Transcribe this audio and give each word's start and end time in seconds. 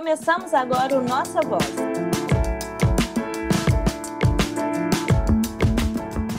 Começamos 0.00 0.54
agora 0.54 0.98
o 0.98 1.02
Nossa 1.02 1.42
Voz. 1.42 1.62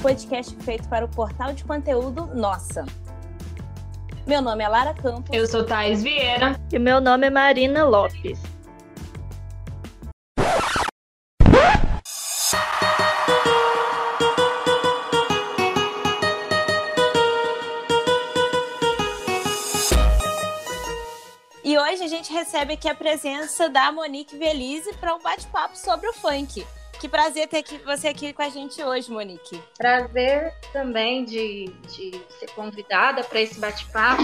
Podcast 0.02 0.56
feito 0.64 0.90
para 0.90 1.06
o 1.06 1.08
portal 1.08 1.54
de 1.54 1.64
conteúdo 1.64 2.26
Nossa. 2.34 2.84
Meu 4.26 4.42
nome 4.42 4.64
é 4.64 4.68
Lara 4.68 4.96
Campos. 4.96 5.30
Eu 5.32 5.46
sou 5.46 5.64
Thais 5.64 6.02
Vieira. 6.02 6.60
E 6.74 6.80
meu 6.80 7.00
nome 7.00 7.28
é 7.28 7.30
Marina 7.30 7.84
Lopes. 7.84 8.42
Recebe 22.42 22.74
aqui 22.74 22.90
a 22.90 22.96
presença 22.96 23.70
da 23.70 23.92
Monique 23.92 24.36
Velise 24.36 24.92
para 24.94 25.14
um 25.14 25.20
bate-papo 25.20 25.78
sobre 25.78 26.10
o 26.10 26.14
funk. 26.14 26.66
Que 27.00 27.08
prazer 27.08 27.48
ter 27.48 27.60
aqui, 27.60 27.78
você 27.78 28.08
aqui 28.08 28.34
com 28.34 28.42
a 28.42 28.50
gente 28.50 28.84
hoje, 28.84 29.12
Monique. 29.12 29.62
Prazer 29.78 30.52
também 30.74 31.24
de, 31.24 31.68
de 31.88 32.20
ser 32.40 32.50
convidada 32.56 33.24
para 33.24 33.42
esse 33.42 33.60
bate-papo. 33.60 34.24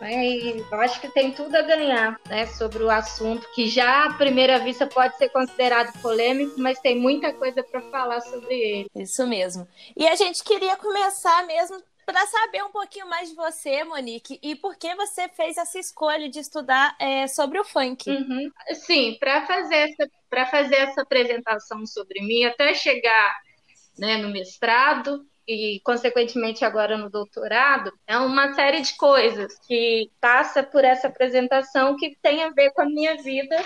É, 0.00 0.58
eu 0.58 0.80
acho 0.80 1.00
que 1.00 1.08
tem 1.08 1.32
tudo 1.32 1.54
a 1.54 1.62
ganhar 1.62 2.20
né, 2.28 2.46
sobre 2.46 2.82
o 2.82 2.90
assunto, 2.90 3.48
que 3.54 3.68
já 3.68 4.06
à 4.06 4.14
primeira 4.14 4.58
vista 4.58 4.84
pode 4.84 5.16
ser 5.16 5.28
considerado 5.28 5.96
polêmico, 6.02 6.54
mas 6.58 6.80
tem 6.80 6.98
muita 6.98 7.32
coisa 7.32 7.62
para 7.62 7.80
falar 7.80 8.20
sobre 8.22 8.54
ele. 8.54 8.90
Isso 8.94 9.24
mesmo. 9.24 9.68
E 9.96 10.06
a 10.06 10.16
gente 10.16 10.42
queria 10.42 10.76
começar 10.76 11.46
mesmo 11.46 11.80
para 12.06 12.24
saber 12.26 12.62
um 12.62 12.70
pouquinho 12.70 13.08
mais 13.08 13.28
de 13.28 13.34
você, 13.34 13.82
Monique, 13.82 14.38
e 14.40 14.54
por 14.54 14.76
que 14.76 14.94
você 14.94 15.28
fez 15.28 15.58
essa 15.58 15.76
escolha 15.76 16.30
de 16.30 16.38
estudar 16.38 16.96
é, 17.00 17.26
sobre 17.26 17.58
o 17.58 17.64
funk. 17.64 18.08
Uhum. 18.08 18.48
Sim, 18.74 19.16
para 19.18 19.44
fazer 19.44 19.90
essa 19.90 20.08
fazer 20.50 20.76
essa 20.76 21.02
apresentação 21.02 21.84
sobre 21.86 22.20
mim, 22.20 22.44
até 22.44 22.74
chegar 22.74 23.34
né, 23.98 24.18
no 24.18 24.28
mestrado 24.28 25.26
e 25.48 25.80
consequentemente 25.84 26.64
agora 26.64 26.96
no 26.98 27.08
doutorado, 27.08 27.92
é 28.06 28.18
uma 28.18 28.52
série 28.52 28.82
de 28.82 28.96
coisas 28.96 29.58
que 29.66 30.10
passa 30.20 30.62
por 30.62 30.84
essa 30.84 31.08
apresentação 31.08 31.96
que 31.96 32.16
tem 32.20 32.42
a 32.44 32.50
ver 32.50 32.70
com 32.72 32.82
a 32.82 32.86
minha 32.86 33.16
vida 33.16 33.56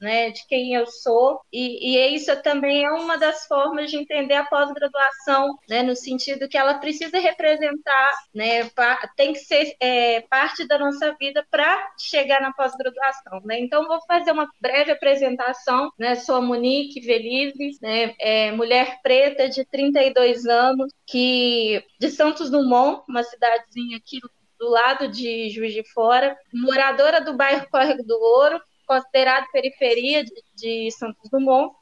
né, 0.00 0.30
de 0.30 0.46
quem 0.46 0.74
eu 0.74 0.86
sou, 0.86 1.40
e, 1.52 1.96
e 1.96 2.14
isso 2.14 2.34
também 2.42 2.84
é 2.84 2.90
uma 2.90 3.16
das 3.16 3.46
formas 3.46 3.90
de 3.90 3.96
entender 3.96 4.34
a 4.34 4.44
pós-graduação, 4.44 5.56
né, 5.68 5.82
no 5.82 5.96
sentido 5.96 6.48
que 6.48 6.56
ela 6.56 6.74
precisa 6.74 7.18
representar, 7.18 8.10
né, 8.34 8.70
tem 9.16 9.32
que 9.32 9.40
ser 9.40 9.74
é, 9.80 10.20
parte 10.22 10.66
da 10.66 10.78
nossa 10.78 11.14
vida 11.18 11.44
para 11.50 11.92
chegar 11.98 12.40
na 12.40 12.52
pós-graduação. 12.52 13.40
Né? 13.44 13.60
Então, 13.60 13.86
vou 13.86 14.00
fazer 14.06 14.32
uma 14.32 14.48
breve 14.60 14.92
apresentação, 14.92 15.90
né, 15.98 16.14
sou 16.14 16.36
a 16.36 16.40
Monique 16.40 17.00
Velize, 17.00 17.78
né, 17.82 18.14
é, 18.20 18.52
mulher 18.52 19.00
preta 19.02 19.48
de 19.48 19.64
32 19.64 20.46
anos, 20.46 20.92
que 21.06 21.82
de 21.98 22.10
Santos 22.10 22.50
Dumont, 22.50 23.02
uma 23.08 23.22
cidadezinha 23.22 23.96
aqui 23.96 24.20
do 24.58 24.68
lado 24.68 25.08
de 25.08 25.48
Juiz 25.50 25.72
de 25.72 25.84
Fora, 25.84 26.36
moradora 26.52 27.20
do 27.20 27.34
bairro 27.34 27.68
Córrego 27.70 28.02
do 28.02 28.18
Ouro, 28.20 28.60
considerado 28.88 29.46
periferia 29.52 30.24
de, 30.24 30.32
de 30.56 30.90
Santos 30.90 31.30
Dumont, 31.30 31.72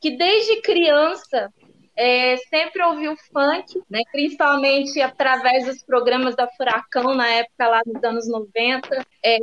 que 0.00 0.10
desde 0.10 0.60
criança 0.60 1.48
é, 1.96 2.36
sempre 2.48 2.82
ouviu 2.82 3.14
funk, 3.32 3.80
né, 3.88 4.02
principalmente 4.12 5.00
através 5.00 5.64
dos 5.64 5.82
programas 5.82 6.36
da 6.36 6.46
Furacão, 6.48 7.14
na 7.14 7.26
época 7.28 7.68
lá 7.68 7.80
dos 7.86 8.02
anos 8.04 8.28
90, 8.28 9.06
é, 9.24 9.38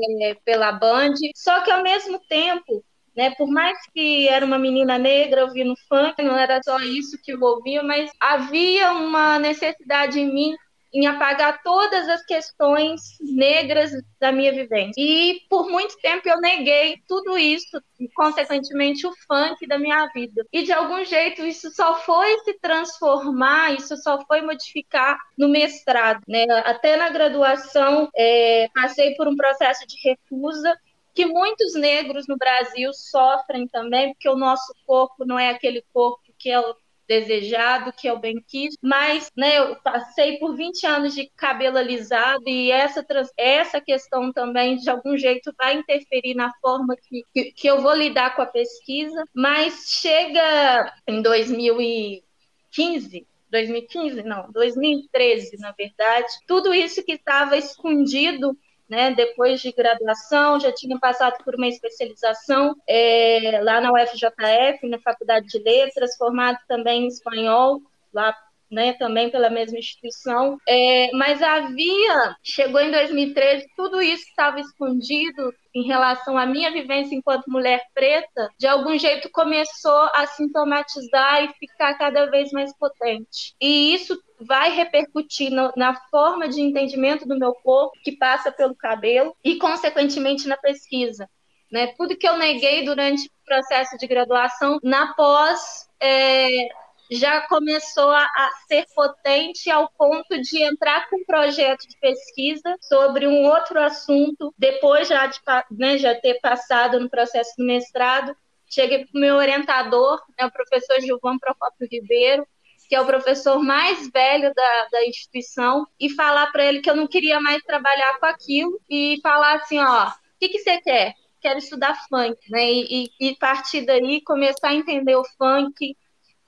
pela 0.45 0.71
Band. 0.71 1.15
Só 1.35 1.63
que 1.63 1.71
ao 1.71 1.81
mesmo 1.81 2.19
tempo, 2.27 2.83
né, 3.15 3.31
por 3.31 3.47
mais 3.47 3.77
que 3.91 4.27
era 4.27 4.45
uma 4.45 4.59
menina 4.59 4.99
negra 4.99 5.45
ouvindo 5.45 5.73
funk, 5.89 6.21
não 6.21 6.37
era 6.37 6.59
só 6.63 6.77
isso 6.79 7.17
que 7.23 7.33
eu 7.33 7.41
ouvia, 7.41 7.81
mas 7.81 8.11
havia 8.19 8.91
uma 8.91 9.39
necessidade 9.39 10.19
em 10.19 10.31
mim 10.31 10.55
em 10.93 11.07
apagar 11.07 11.61
todas 11.63 12.07
as 12.07 12.23
questões 12.25 13.01
negras 13.19 13.91
da 14.19 14.31
minha 14.31 14.51
vivência. 14.51 14.93
E 14.97 15.41
por 15.49 15.67
muito 15.69 15.97
tempo 15.97 16.29
eu 16.29 16.39
neguei 16.39 17.01
tudo 17.07 17.37
isso, 17.37 17.81
e 17.99 18.07
consequentemente 18.09 19.07
o 19.07 19.13
funk 19.27 19.65
da 19.67 19.79
minha 19.79 20.05
vida. 20.13 20.45
E 20.51 20.63
de 20.63 20.71
algum 20.71 21.03
jeito 21.03 21.43
isso 21.43 21.71
só 21.71 21.95
foi 21.95 22.37
se 22.39 22.53
transformar, 22.59 23.73
isso 23.73 23.97
só 23.97 24.23
foi 24.25 24.41
modificar 24.41 25.17
no 25.37 25.49
mestrado. 25.49 26.21
Né? 26.27 26.45
Até 26.65 26.95
na 26.95 27.09
graduação 27.09 28.09
é, 28.15 28.69
passei 28.73 29.15
por 29.15 29.27
um 29.27 29.35
processo 29.35 29.87
de 29.87 29.95
recusa 30.03 30.77
que 31.13 31.25
muitos 31.25 31.75
negros 31.75 32.25
no 32.27 32.37
Brasil 32.37 32.91
sofrem 32.91 33.67
também, 33.67 34.13
porque 34.13 34.27
o 34.27 34.35
nosso 34.35 34.73
corpo 34.85 35.25
não 35.25 35.37
é 35.37 35.49
aquele 35.49 35.83
corpo 35.93 36.21
que 36.39 36.49
é 36.49 36.59
o 36.59 36.75
desejado, 37.19 37.93
que 37.93 38.09
o 38.09 38.17
bem 38.17 38.43
quis, 38.47 38.75
mas 38.81 39.29
né, 39.35 39.59
eu 39.59 39.75
passei 39.77 40.37
por 40.37 40.55
20 40.55 40.85
anos 40.85 41.13
de 41.13 41.29
cabelo 41.35 41.77
alisado 41.77 42.47
e 42.47 42.71
essa, 42.71 43.05
essa 43.37 43.79
questão 43.79 44.31
também, 44.31 44.77
de 44.77 44.89
algum 44.89 45.17
jeito, 45.17 45.53
vai 45.57 45.75
interferir 45.75 46.33
na 46.33 46.51
forma 46.61 46.95
que, 46.95 47.23
que, 47.33 47.51
que 47.51 47.67
eu 47.67 47.81
vou 47.81 47.93
lidar 47.93 48.35
com 48.35 48.41
a 48.41 48.47
pesquisa, 48.47 49.23
mas 49.33 49.85
chega 49.87 50.93
em 51.07 51.21
2015, 51.21 53.27
2015, 53.51 54.23
não, 54.23 54.51
2013, 54.51 55.57
na 55.57 55.71
verdade, 55.71 56.27
tudo 56.47 56.73
isso 56.73 57.03
que 57.03 57.13
estava 57.13 57.55
escondido 57.55 58.57
né? 58.89 59.11
Depois 59.11 59.61
de 59.61 59.71
graduação, 59.71 60.59
já 60.59 60.71
tinha 60.71 60.97
passado 60.99 61.43
por 61.43 61.55
uma 61.55 61.67
especialização 61.67 62.75
é, 62.87 63.59
lá 63.63 63.81
na 63.81 63.91
UFJF, 63.91 64.87
na 64.87 64.99
Faculdade 64.99 65.47
de 65.47 65.59
Letras, 65.59 66.15
formado 66.17 66.57
também 66.67 67.03
em 67.03 67.07
espanhol, 67.07 67.81
lá 68.13 68.35
né, 68.73 68.93
também 68.93 69.29
pela 69.29 69.49
mesma 69.49 69.77
instituição. 69.77 70.57
É, 70.67 71.11
mas 71.13 71.41
havia, 71.41 72.35
chegou 72.41 72.81
em 72.81 72.91
2013, 72.91 73.67
tudo 73.75 74.01
isso 74.01 74.27
estava 74.27 74.59
escondido 74.59 75.53
em 75.73 75.83
relação 75.83 76.37
à 76.37 76.45
minha 76.45 76.71
vivência 76.71 77.15
enquanto 77.15 77.49
mulher 77.49 77.83
preta, 77.93 78.49
de 78.57 78.67
algum 78.67 78.97
jeito 78.97 79.29
começou 79.31 80.09
a 80.13 80.27
sintomatizar 80.27 81.43
e 81.43 81.53
ficar 81.59 81.95
cada 81.95 82.25
vez 82.29 82.51
mais 82.51 82.75
potente. 82.77 83.55
E 83.59 83.93
isso 83.93 84.21
vai 84.39 84.71
repercutir 84.71 85.51
no, 85.51 85.71
na 85.75 85.95
forma 86.09 86.47
de 86.47 86.61
entendimento 86.61 87.27
do 87.27 87.37
meu 87.37 87.53
corpo, 87.53 87.97
que 88.03 88.11
passa 88.11 88.51
pelo 88.51 88.75
cabelo, 88.75 89.35
e, 89.43 89.57
consequentemente, 89.57 90.47
na 90.47 90.57
pesquisa. 90.57 91.29
Né? 91.71 91.87
Tudo 91.97 92.15
que 92.15 92.27
eu 92.27 92.37
neguei 92.37 92.85
durante 92.85 93.25
o 93.25 93.45
processo 93.45 93.97
de 93.97 94.05
graduação, 94.05 94.79
na 94.83 95.13
pós, 95.15 95.89
é, 95.99 96.67
já 97.13 97.41
começou 97.47 98.09
a, 98.09 98.23
a, 98.23 98.51
ser 98.67 98.85
potente 98.95 99.69
ao 99.69 99.89
ponto 99.89 100.41
de 100.41 100.63
entrar 100.63 101.09
com 101.09 101.17
um 101.17 101.25
projeto 101.25 101.87
de 101.87 101.97
pesquisa 101.99 102.75
sobre 102.81 103.27
um 103.27 103.43
outro 103.43 103.79
assunto, 103.79 104.53
depois 104.57 105.07
já 105.07 105.25
de 105.27 105.39
né, 105.71 105.97
já 105.97 106.15
ter 106.15 106.39
passado 106.41 106.99
no 106.99 107.09
processo 107.09 107.53
do 107.57 107.65
mestrado. 107.65 108.35
Cheguei 108.69 109.05
para 109.05 109.17
o 109.17 109.21
meu 109.21 109.35
orientador, 109.35 110.21
né, 110.37 110.45
o 110.45 110.51
professor 110.51 110.99
Gilvan 110.99 111.37
Procópio 111.37 111.87
Ribeiro, 111.91 112.47
que 112.87 112.95
é 112.95 113.01
o 113.01 113.05
professor 113.05 113.59
mais 113.59 114.09
velho 114.09 114.53
da, 114.53 114.87
da 114.91 115.05
instituição, 115.05 115.87
e 115.99 116.09
falar 116.09 116.51
para 116.51 116.65
ele 116.65 116.81
que 116.81 116.89
eu 116.89 116.95
não 116.95 117.07
queria 117.07 117.39
mais 117.39 117.61
trabalhar 117.63 118.19
com 118.19 118.25
aquilo, 118.25 118.79
e 118.89 119.19
falar 119.21 119.55
assim, 119.55 119.79
ó, 119.79 120.07
o 120.07 120.13
que, 120.39 120.49
que 120.49 120.59
você 120.59 120.81
quer? 120.81 121.13
Quero 121.41 121.59
estudar 121.59 121.95
funk, 122.07 122.37
né? 122.49 122.71
E, 122.71 123.09
e, 123.19 123.29
e 123.29 123.35
partir 123.35 123.85
daí 123.85 124.21
começar 124.21 124.69
a 124.69 124.75
entender 124.75 125.15
o 125.15 125.23
funk, 125.37 125.95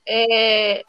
é, 0.08 0.82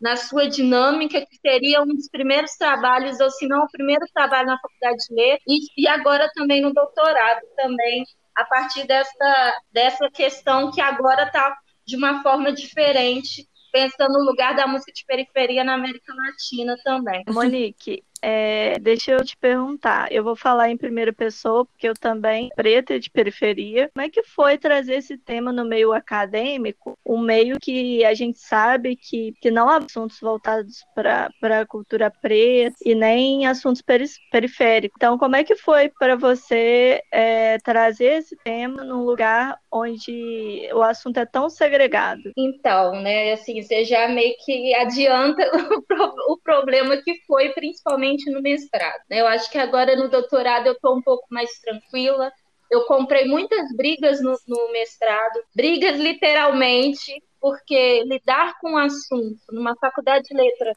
na 0.00 0.16
sua 0.16 0.48
dinâmica, 0.48 1.20
que 1.20 1.36
seria 1.36 1.82
um 1.82 1.86
dos 1.86 2.08
primeiros 2.10 2.52
trabalhos, 2.52 3.20
ou 3.20 3.30
se 3.30 3.46
não 3.46 3.64
o 3.64 3.70
primeiro 3.70 4.04
trabalho 4.12 4.48
na 4.48 4.58
faculdade 4.58 4.98
de 5.08 5.14
ler, 5.14 5.38
e, 5.46 5.82
e 5.82 5.88
agora 5.88 6.30
também 6.34 6.60
no 6.60 6.72
doutorado, 6.72 7.40
também 7.56 8.04
a 8.34 8.44
partir 8.44 8.86
dessa, 8.86 9.54
dessa 9.72 10.10
questão 10.10 10.70
que 10.70 10.80
agora 10.80 11.22
está 11.24 11.56
de 11.86 11.96
uma 11.96 12.22
forma 12.22 12.52
diferente, 12.52 13.48
pensando 13.72 14.18
no 14.18 14.24
lugar 14.24 14.54
da 14.54 14.66
música 14.66 14.92
de 14.92 15.04
periferia 15.06 15.64
na 15.64 15.74
América 15.74 16.12
Latina 16.14 16.76
também. 16.84 17.24
Monique, 17.28 18.02
é, 18.26 18.78
deixa 18.78 19.12
eu 19.12 19.22
te 19.22 19.36
perguntar. 19.36 20.10
Eu 20.10 20.24
vou 20.24 20.34
falar 20.34 20.70
em 20.70 20.78
primeira 20.78 21.12
pessoa, 21.12 21.66
porque 21.66 21.86
eu 21.86 21.92
também 21.92 22.48
preta 22.56 22.98
de 22.98 23.10
periferia. 23.10 23.90
Como 23.94 24.06
é 24.06 24.08
que 24.08 24.22
foi 24.22 24.56
trazer 24.56 24.94
esse 24.94 25.18
tema 25.18 25.52
no 25.52 25.62
meio 25.62 25.92
acadêmico? 25.92 26.96
Um 27.04 27.18
meio 27.18 27.60
que 27.60 28.02
a 28.02 28.14
gente 28.14 28.38
sabe 28.38 28.96
que, 28.96 29.34
que 29.42 29.50
não 29.50 29.68
há 29.68 29.76
assuntos 29.76 30.18
voltados 30.20 30.86
para 30.94 31.60
a 31.60 31.66
cultura 31.66 32.10
preta 32.10 32.74
e 32.82 32.94
nem 32.94 33.46
assuntos 33.46 33.82
periféricos. 34.30 34.96
Então, 34.96 35.18
como 35.18 35.36
é 35.36 35.44
que 35.44 35.56
foi 35.56 35.90
para 35.90 36.16
você 36.16 37.02
é, 37.12 37.58
trazer 37.58 38.20
esse 38.20 38.36
tema 38.42 38.82
num 38.82 39.04
lugar 39.04 39.58
onde 39.74 40.68
o 40.72 40.82
assunto 40.82 41.18
é 41.18 41.26
tão 41.26 41.50
segregado? 41.50 42.32
Então, 42.36 42.92
né, 43.02 43.32
assim, 43.32 43.60
você 43.60 43.84
já 43.84 44.06
meio 44.06 44.36
que 44.44 44.72
adianta 44.72 45.42
o, 46.30 46.34
o 46.34 46.38
problema 46.38 46.96
que 46.98 47.20
foi, 47.26 47.48
principalmente 47.50 48.30
no 48.30 48.40
mestrado. 48.40 49.02
Né? 49.10 49.20
Eu 49.20 49.26
acho 49.26 49.50
que 49.50 49.58
agora 49.58 49.96
no 49.96 50.08
doutorado 50.08 50.68
eu 50.68 50.74
estou 50.74 50.96
um 50.96 51.02
pouco 51.02 51.26
mais 51.28 51.58
tranquila, 51.58 52.32
eu 52.70 52.86
comprei 52.86 53.26
muitas 53.26 53.74
brigas 53.76 54.22
no, 54.22 54.38
no 54.46 54.72
mestrado, 54.72 55.42
brigas 55.54 55.98
literalmente, 55.98 57.12
porque 57.40 58.04
lidar 58.04 58.56
com 58.60 58.72
um 58.72 58.78
assunto 58.78 59.40
numa 59.50 59.74
faculdade 59.76 60.28
de 60.28 60.34
letras 60.34 60.76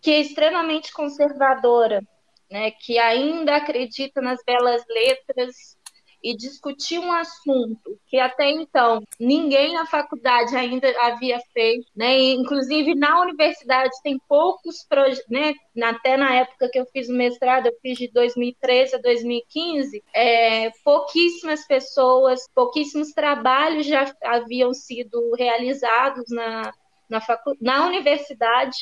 que 0.00 0.10
é 0.10 0.20
extremamente 0.20 0.90
conservadora, 0.94 2.02
né, 2.50 2.70
que 2.70 2.98
ainda 2.98 3.56
acredita 3.56 4.22
nas 4.22 4.40
belas 4.44 4.82
letras 4.88 5.78
e 6.22 6.36
discutir 6.36 6.98
um 6.98 7.12
assunto 7.12 7.98
que 8.06 8.18
até 8.18 8.50
então 8.50 9.02
ninguém 9.18 9.74
na 9.74 9.86
faculdade 9.86 10.54
ainda 10.56 10.88
havia 11.00 11.40
feito, 11.52 11.86
né? 11.96 12.18
E, 12.18 12.34
inclusive 12.34 12.94
na 12.94 13.20
universidade 13.20 13.90
tem 14.02 14.20
poucos 14.28 14.84
projetos, 14.88 15.24
né? 15.28 15.54
Até 15.82 16.16
na 16.16 16.34
época 16.34 16.68
que 16.70 16.78
eu 16.78 16.86
fiz 16.86 17.08
o 17.08 17.12
mestrado, 17.12 17.66
eu 17.66 17.76
fiz 17.80 17.98
de 17.98 18.08
2013 18.12 18.96
a 18.96 18.98
2015, 18.98 20.02
é, 20.14 20.70
pouquíssimas 20.84 21.66
pessoas, 21.66 22.40
pouquíssimos 22.54 23.12
trabalhos 23.12 23.86
já 23.86 24.12
haviam 24.22 24.74
sido 24.74 25.32
realizados 25.36 26.24
na, 26.28 26.72
na, 27.08 27.20
facu 27.20 27.56
na 27.60 27.86
universidade 27.86 28.76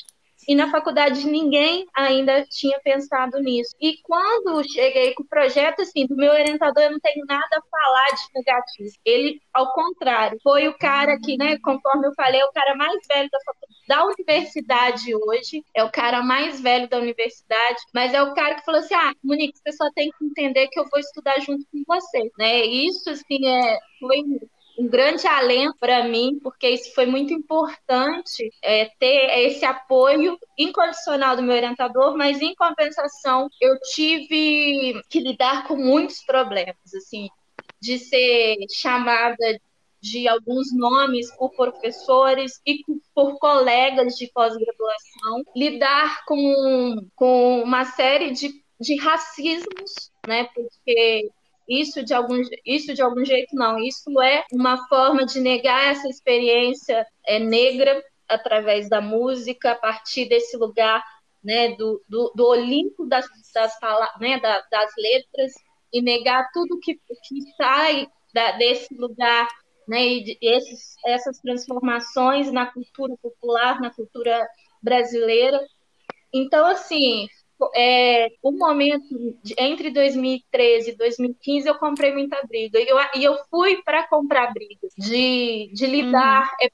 e 0.47 0.55
na 0.55 0.71
faculdade 0.71 1.27
ninguém 1.27 1.87
ainda 1.95 2.45
tinha 2.47 2.79
pensado 2.81 3.39
nisso. 3.41 3.75
E 3.81 3.99
quando 4.03 4.63
cheguei 4.71 5.15
com 5.15 5.23
o 5.23 5.29
projeto, 5.29 5.83
assim, 5.83 6.07
do 6.07 6.17
meu 6.17 6.33
orientador, 6.33 6.85
eu 6.85 6.93
não 6.93 7.01
tenho 7.01 7.25
nada 7.27 7.57
a 7.57 7.63
falar 7.71 8.09
de 8.11 8.23
negativo. 8.35 8.91
Ele, 9.05 9.41
ao 9.53 9.73
contrário, 9.73 10.39
foi 10.43 10.69
o 10.69 10.77
cara 10.79 11.19
que, 11.21 11.37
né, 11.37 11.59
conforme 11.59 12.07
eu 12.07 12.15
falei, 12.15 12.41
é 12.41 12.45
o 12.45 12.53
cara 12.53 12.75
mais 12.77 12.99
velho 13.09 13.29
da 13.31 13.39
da 13.89 14.05
universidade 14.05 15.15
hoje, 15.15 15.65
é 15.75 15.83
o 15.83 15.91
cara 15.91 16.23
mais 16.23 16.61
velho 16.61 16.87
da 16.89 16.99
universidade, 16.99 17.81
mas 17.95 18.13
é 18.13 18.23
o 18.23 18.35
cara 18.35 18.57
que 18.57 18.65
falou 18.65 18.81
assim: 18.81 18.95
ah, 18.95 19.15
Monique, 19.25 19.59
você 19.59 19.73
só 19.73 19.91
tem 19.93 20.11
que 20.11 20.25
entender 20.27 20.69
que 20.69 20.79
eu 20.79 20.85
vou 20.91 21.01
estudar 21.01 21.41
junto 21.41 21.65
com 21.73 21.83
você, 21.87 22.31
né? 22.39 22.67
Isso, 22.67 23.09
assim, 23.09 23.47
é, 23.47 23.79
foi 23.99 24.23
um 24.79 24.87
grande 24.87 25.27
alento 25.27 25.77
para 25.81 26.05
mim, 26.05 26.39
porque 26.41 26.71
isso 26.71 26.95
foi 26.95 27.05
muito 27.05 27.33
importante 27.33 28.49
é, 28.63 28.87
ter 28.99 29.47
esse 29.47 29.65
apoio 29.65 30.39
incondicional 30.57 31.35
do 31.35 31.43
meu 31.43 31.57
orientador, 31.57 32.17
mas 32.17 32.41
em 32.41 32.55
compensação 32.55 33.49
eu 33.61 33.79
tive 33.93 35.03
que 35.11 35.19
lidar 35.19 35.67
com 35.67 35.77
muitos 35.77 36.25
problemas, 36.25 36.95
assim, 36.95 37.29
de 37.81 37.99
ser 37.99 38.57
chamada 38.73 39.61
de 40.01 40.29
alguns 40.29 40.73
nomes 40.73 41.35
por 41.37 41.51
professores 41.51 42.61
e 42.65 42.85
por 43.13 43.37
colegas 43.39 44.15
de 44.15 44.31
pós-graduação, 44.33 45.45
lidar 45.57 46.25
com, 46.25 47.05
com 47.17 47.63
uma 47.63 47.85
série 47.85 48.31
de, 48.31 48.63
de 48.81 48.97
racismos, 48.97 50.13
né? 50.25 50.49
Porque 50.55 51.31
isso 51.69 52.03
de 52.03 52.15
algum, 52.15 52.41
isso 52.65 52.95
de 52.95 53.03
algum 53.03 53.25
jeito 53.25 53.55
não. 53.55 53.79
Isso 53.79 54.21
é 54.21 54.45
uma 54.53 54.89
forma 54.89 55.27
de 55.27 55.41
negar 55.41 55.93
essa 55.93 56.09
experiência 56.09 57.07
é, 57.27 57.39
negra 57.39 58.03
através 58.29 58.89
da 58.89 59.01
música, 59.01 59.73
a 59.73 59.75
partir 59.75 60.29
desse 60.29 60.57
lugar 60.57 61.03
né, 61.43 61.75
do, 61.77 62.03
do, 62.09 62.33
do 62.35 62.47
Olimpo 62.47 63.07
das, 63.07 63.27
das, 63.55 63.73
né, 64.21 64.41
da, 64.41 64.61
das 64.71 64.91
letras 64.97 65.53
e 65.93 66.03
negar 66.03 66.49
tudo 66.53 66.81
que, 66.81 66.95
que 66.95 67.41
sai 67.57 68.07
da, 68.35 68.53
desse 68.53 68.95
lugar 68.95 69.49
né, 69.87 70.07
e 70.07 70.39
esses, 70.43 70.95
essas 71.07 71.39
transformações 71.41 72.53
na 72.53 72.67
cultura 72.67 73.15
popular, 73.23 73.81
na 73.81 73.91
cultura 73.91 74.47
brasileira. 74.83 75.61
Então, 76.33 76.67
assim, 76.67 77.27
é, 77.75 78.29
o 78.43 78.53
momento 78.53 79.37
de, 79.43 79.55
entre 79.59 79.91
2013 79.91 80.91
e 80.91 80.97
2015 80.97 81.69
eu 81.69 81.79
comprei 81.79 82.13
muita 82.13 82.41
briga. 82.47 82.79
E 82.81 82.89
eu, 82.89 82.97
e 83.17 83.25
eu 83.25 83.37
fui 83.51 83.83
para 83.83 84.07
comprar 84.07 84.53
briga. 84.53 84.89
De, 84.97 85.71
de 85.73 85.87
lidar 85.87 86.43
uhum. 86.43 86.57
é, 86.61 86.71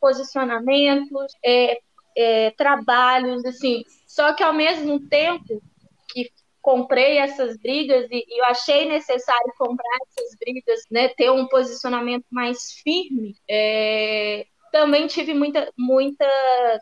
posicionamentos 0.00 1.32
é, 1.44 1.78
é, 2.16 2.50
trabalhos 2.52 3.44
assim. 3.44 3.82
Só 4.06 4.32
que 4.34 4.42
ao 4.42 4.52
mesmo 4.52 5.00
tempo 5.08 5.62
que 6.08 6.30
comprei 6.62 7.18
essas 7.18 7.58
brigas 7.58 8.06
e, 8.10 8.24
e, 8.26 8.40
eu 8.40 8.44
achei 8.46 8.88
necessário 8.88 9.52
comprar 9.58 9.98
essas 10.06 10.34
brigas 10.38 10.80
né 10.90 11.08
ter 11.08 11.30
um 11.30 11.46
posicionamento 11.46 12.24
mais 12.30 12.72
firme 12.82 13.36
é, 13.46 14.46
também 14.74 15.06
tive 15.06 15.32
muita, 15.32 15.72
muitas 15.78 16.28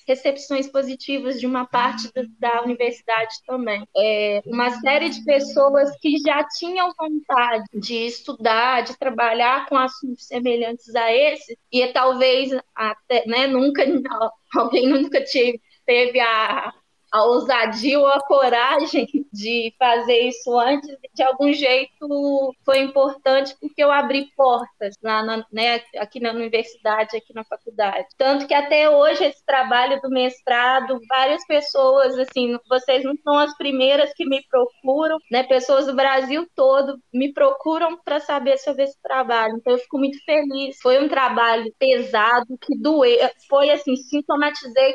recepções 0.08 0.66
positivas 0.66 1.38
de 1.38 1.46
uma 1.46 1.66
parte 1.66 2.10
do, 2.14 2.26
da 2.38 2.62
universidade 2.62 3.34
também. 3.46 3.86
É, 3.94 4.40
uma 4.46 4.70
série 4.80 5.10
de 5.10 5.22
pessoas 5.26 5.94
que 6.00 6.16
já 6.16 6.42
tinham 6.58 6.90
vontade 6.98 7.64
de 7.74 8.06
estudar, 8.06 8.80
de 8.80 8.98
trabalhar 8.98 9.68
com 9.68 9.76
assuntos 9.76 10.26
semelhantes 10.26 10.94
a 10.94 11.12
esse, 11.12 11.58
e 11.70 11.86
talvez 11.88 12.50
até, 12.74 13.26
né, 13.26 13.46
nunca, 13.46 13.82
alguém 14.56 14.88
nunca 14.88 15.22
teve, 15.22 15.60
teve 15.84 16.18
a 16.18 16.72
a 17.12 17.24
ousadia 17.24 17.98
ou 18.00 18.06
a 18.06 18.20
coragem 18.22 19.06
de 19.30 19.74
fazer 19.78 20.28
isso 20.28 20.58
antes, 20.58 20.88
de 21.14 21.22
algum 21.22 21.52
jeito 21.52 22.54
foi 22.64 22.78
importante 22.78 23.54
porque 23.60 23.84
eu 23.84 23.92
abri 23.92 24.32
portas 24.34 24.96
lá 25.02 25.22
na, 25.22 25.44
né, 25.52 25.82
aqui 25.98 26.18
na 26.20 26.30
universidade, 26.30 27.16
aqui 27.16 27.34
na 27.34 27.44
faculdade. 27.44 28.06
Tanto 28.16 28.46
que 28.46 28.54
até 28.54 28.88
hoje 28.88 29.24
esse 29.24 29.44
trabalho 29.44 30.00
do 30.00 30.08
mestrado, 30.08 30.98
várias 31.06 31.46
pessoas, 31.46 32.18
assim, 32.18 32.58
vocês 32.66 33.04
não 33.04 33.14
são 33.22 33.38
as 33.38 33.54
primeiras 33.58 34.12
que 34.14 34.24
me 34.24 34.42
procuram, 34.48 35.18
né? 35.30 35.42
Pessoas 35.42 35.86
do 35.86 35.94
Brasil 35.94 36.48
todo 36.56 36.98
me 37.12 37.32
procuram 37.32 37.98
para 38.02 38.20
saber 38.20 38.56
sobre 38.58 38.84
esse 38.84 39.00
trabalho. 39.02 39.56
Então 39.56 39.74
eu 39.74 39.78
fico 39.78 39.98
muito 39.98 40.18
feliz. 40.24 40.78
Foi 40.80 41.02
um 41.02 41.08
trabalho 41.08 41.70
pesado 41.78 42.56
que 42.58 42.76
doeu, 42.78 43.28
foi 43.48 43.70
assim, 43.70 43.96
sintomatizei 43.96 44.94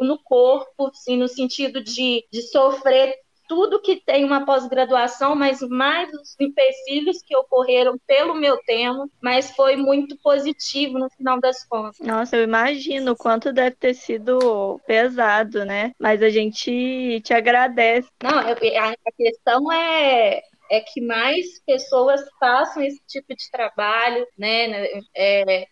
no 0.00 0.18
corpo, 0.22 0.90
sim, 0.94 1.16
no 1.16 1.28
sentido 1.28 1.82
de, 1.82 2.24
de 2.30 2.42
sofrer 2.42 3.14
tudo 3.48 3.80
que 3.80 3.96
tem 4.04 4.24
uma 4.24 4.44
pós-graduação, 4.44 5.36
mas 5.36 5.60
mais 5.60 6.12
os 6.12 6.34
empecilhos 6.40 7.22
que 7.22 7.36
ocorreram 7.36 7.96
pelo 8.06 8.34
meu 8.34 8.58
tema, 8.64 9.08
mas 9.22 9.52
foi 9.52 9.76
muito 9.76 10.16
positivo 10.18 10.98
no 10.98 11.08
final 11.10 11.40
das 11.40 11.64
contas. 11.64 11.98
Nossa, 12.00 12.36
eu 12.36 12.42
imagino 12.42 13.12
o 13.12 13.16
quanto 13.16 13.52
deve 13.52 13.76
ter 13.76 13.94
sido 13.94 14.80
pesado, 14.86 15.64
né? 15.64 15.92
Mas 15.98 16.22
a 16.22 16.28
gente 16.28 17.20
te 17.22 17.32
agradece. 17.32 18.08
Não, 18.22 18.36
a 18.36 19.12
questão 19.16 19.70
é 19.70 20.42
é 20.68 20.80
que 20.80 21.00
mais 21.00 21.60
pessoas 21.64 22.20
façam 22.40 22.82
esse 22.82 23.00
tipo 23.06 23.34
de 23.34 23.50
trabalho, 23.50 24.26
né? 24.36 24.84
É, 25.14 25.66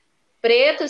preto, 0.45 0.85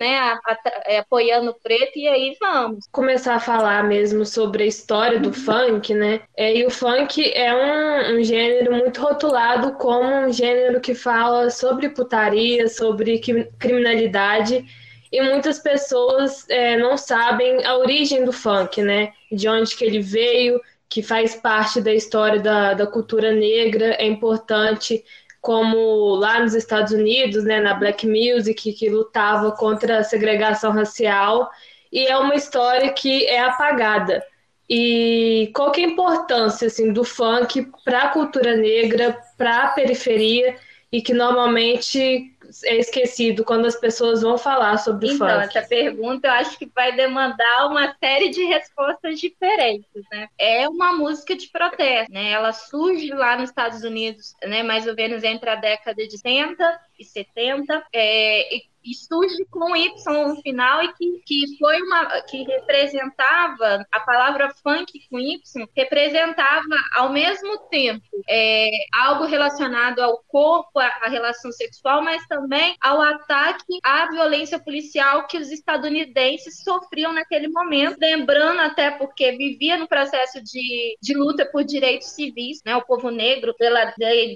né, 0.00 0.18
a, 0.18 0.32
a, 0.32 0.58
é, 0.86 0.98
apoiando 1.00 1.50
o 1.50 1.60
preto, 1.60 1.98
e 1.98 2.08
aí 2.08 2.34
vamos. 2.40 2.86
Começar 2.90 3.34
a 3.34 3.40
falar 3.40 3.84
mesmo 3.84 4.24
sobre 4.24 4.64
a 4.64 4.66
história 4.66 5.20
do 5.20 5.30
funk, 5.30 5.92
né? 5.92 6.22
É, 6.34 6.56
e 6.56 6.64
o 6.64 6.70
funk 6.70 7.22
é 7.34 7.52
um, 7.52 8.16
um, 8.16 8.24
gênero 8.24 8.72
muito 8.72 9.02
rotulado 9.02 9.74
como 9.74 10.08
um 10.08 10.32
gênero 10.32 10.80
que 10.80 10.94
fala 10.94 11.50
sobre 11.50 11.90
putaria, 11.90 12.66
sobre 12.66 13.20
criminalidade, 13.58 14.64
e 15.12 15.20
muitas 15.20 15.58
pessoas 15.58 16.48
é, 16.48 16.78
não 16.78 16.96
sabem 16.96 17.62
a 17.62 17.76
origem 17.76 18.24
do 18.24 18.32
funk, 18.32 18.80
né? 18.80 19.12
De 19.30 19.46
onde 19.46 19.76
que 19.76 19.84
ele 19.84 20.00
veio, 20.00 20.58
que 20.88 21.02
faz 21.02 21.34
parte 21.34 21.78
da 21.82 21.92
história 21.92 22.40
da, 22.40 22.72
da 22.72 22.86
cultura 22.86 23.32
negra, 23.32 23.96
é 23.98 24.06
importante 24.06 25.04
como 25.44 26.16
lá 26.16 26.40
nos 26.40 26.54
Estados 26.54 26.90
Unidos, 26.90 27.44
né, 27.44 27.60
na 27.60 27.74
Black 27.74 28.06
Music, 28.06 28.72
que 28.72 28.88
lutava 28.88 29.52
contra 29.52 29.98
a 29.98 30.02
segregação 30.02 30.72
racial, 30.72 31.50
e 31.92 32.06
é 32.06 32.16
uma 32.16 32.34
história 32.34 32.90
que 32.94 33.26
é 33.26 33.40
apagada. 33.40 34.24
E 34.70 35.52
qual 35.54 35.70
que 35.70 35.82
é 35.82 35.84
a 35.84 35.88
importância 35.88 36.68
assim, 36.68 36.90
do 36.94 37.04
funk 37.04 37.70
para 37.84 38.04
a 38.04 38.08
cultura 38.08 38.56
negra, 38.56 39.18
para 39.36 39.64
a 39.64 39.68
periferia, 39.68 40.56
e 40.90 41.02
que 41.02 41.12
normalmente 41.12 42.33
é 42.62 42.76
esquecido 42.76 43.44
quando 43.44 43.66
as 43.66 43.76
pessoas 43.76 44.22
vão 44.22 44.38
falar 44.38 44.78
sobre 44.78 45.06
então, 45.06 45.26
o 45.26 45.30
funk? 45.30 45.48
Então, 45.48 45.60
essa 45.60 45.68
pergunta 45.68 46.28
eu 46.28 46.32
acho 46.32 46.58
que 46.58 46.70
vai 46.74 46.94
demandar 46.94 47.66
uma 47.66 47.94
série 47.98 48.28
de 48.30 48.44
respostas 48.44 49.18
diferentes, 49.18 50.02
né? 50.12 50.28
É 50.38 50.68
uma 50.68 50.92
música 50.92 51.34
de 51.36 51.48
protesto, 51.48 52.12
né? 52.12 52.30
Ela 52.30 52.52
surge 52.52 53.08
lá 53.08 53.36
nos 53.36 53.50
Estados 53.50 53.82
Unidos, 53.82 54.34
né? 54.44 54.62
Mais 54.62 54.86
ou 54.86 54.94
menos 54.94 55.24
entre 55.24 55.48
a 55.50 55.56
década 55.56 56.06
de 56.06 56.18
60 56.18 56.80
e 56.98 57.04
70, 57.04 57.84
é, 57.92 58.56
e 58.56 58.73
surge 58.92 59.44
com 59.50 59.74
Y 59.76 59.92
no 60.26 60.42
final 60.42 60.82
e 60.82 60.92
que, 60.94 61.22
que 61.24 61.58
foi 61.58 61.80
uma 61.80 62.20
que 62.22 62.42
representava 62.42 63.86
a 63.90 64.00
palavra 64.00 64.52
funk 64.62 64.92
com 65.08 65.18
Y 65.18 65.40
representava 65.76 66.76
ao 66.96 67.10
mesmo 67.10 67.58
tempo 67.70 68.04
é, 68.28 68.70
algo 68.92 69.24
relacionado 69.24 70.00
ao 70.00 70.22
corpo, 70.28 70.78
à 70.78 71.08
relação 71.08 71.52
sexual, 71.52 72.02
mas 72.02 72.26
também 72.26 72.76
ao 72.80 73.00
ataque 73.00 73.78
à 73.82 74.10
violência 74.10 74.58
policial 74.58 75.26
que 75.26 75.38
os 75.38 75.50
estadunidenses 75.50 76.62
sofriam 76.62 77.12
naquele 77.12 77.48
momento, 77.48 77.96
lembrando 78.00 78.60
até 78.60 78.90
porque 78.90 79.32
vivia 79.32 79.76
no 79.76 79.88
processo 79.88 80.42
de, 80.42 80.96
de 81.00 81.14
luta 81.14 81.46
por 81.46 81.64
direitos 81.64 82.08
civis, 82.08 82.60
né, 82.64 82.74
o 82.76 82.84
povo 82.84 83.10
negro 83.10 83.54
pela, 83.56 83.92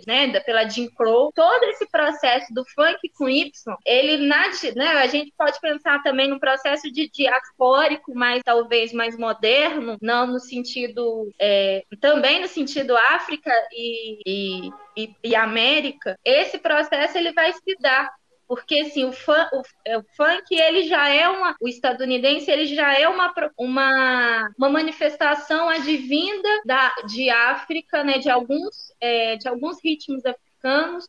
né, 0.07 0.41
pela 0.41 0.69
Jim 0.69 0.89
Crow, 0.91 1.33
todo 1.35 1.65
esse 1.65 1.89
processo 1.91 2.53
do 2.53 2.65
funk 2.75 3.09
com 3.17 3.29
Y, 3.29 3.51
ele 3.85 4.27
na, 4.27 4.38
né, 4.75 4.89
a 4.89 5.07
gente 5.07 5.33
pode 5.37 5.61
pensar 5.61 6.03
também 6.03 6.29
no 6.29 6.41
processo 6.41 6.91
de 6.91 7.09
diaspórico, 7.09 8.15
mas 8.15 8.43
talvez 8.45 8.93
mais 8.93 9.17
moderno, 9.17 9.97
não 10.01 10.27
no 10.27 10.39
sentido, 10.39 11.31
é, 11.39 11.85
também 12.01 12.41
no 12.41 12.49
sentido 12.49 12.97
África 12.97 13.53
e, 13.73 14.71
e, 14.97 15.15
e, 15.23 15.37
América, 15.37 16.19
esse 16.25 16.59
processo 16.59 17.17
ele 17.17 17.33
vai 17.33 17.53
se 17.53 17.77
dar 17.81 18.11
porque 18.49 18.81
assim 18.81 19.05
o, 19.05 19.13
fun, 19.13 19.35
o, 19.53 19.63
é, 19.85 19.99
o, 19.99 20.05
funk 20.17 20.55
ele 20.55 20.85
já 20.85 21.07
é 21.09 21.29
uma 21.29 21.55
o 21.61 21.69
estadunidense 21.69 22.51
ele 22.51 22.65
já 22.65 22.99
é 22.99 23.07
uma, 23.07 23.33
uma, 23.59 24.51
uma 24.57 24.71
manifestação 24.71 25.69
advinda 25.69 26.49
da, 26.65 26.95
de 27.07 27.29
África 27.29 28.03
né 28.03 28.17
de 28.17 28.31
alguns 28.31 28.91
é, 29.01 29.37
de 29.37 29.47
alguns 29.47 29.77
ritmos 29.85 30.25
africanos 30.65 31.09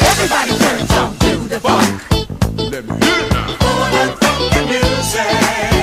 Everybody 0.00 0.58
turn 0.58 0.80
on 0.98 1.16
to 1.18 1.48
the 1.48 1.60
funk. 1.60 2.02
Let 2.70 2.84
me 2.84 2.94
hear 3.06 3.24
it 3.24 3.32
now. 3.32 3.56
Oh, 3.60 4.66
music. 4.68 5.75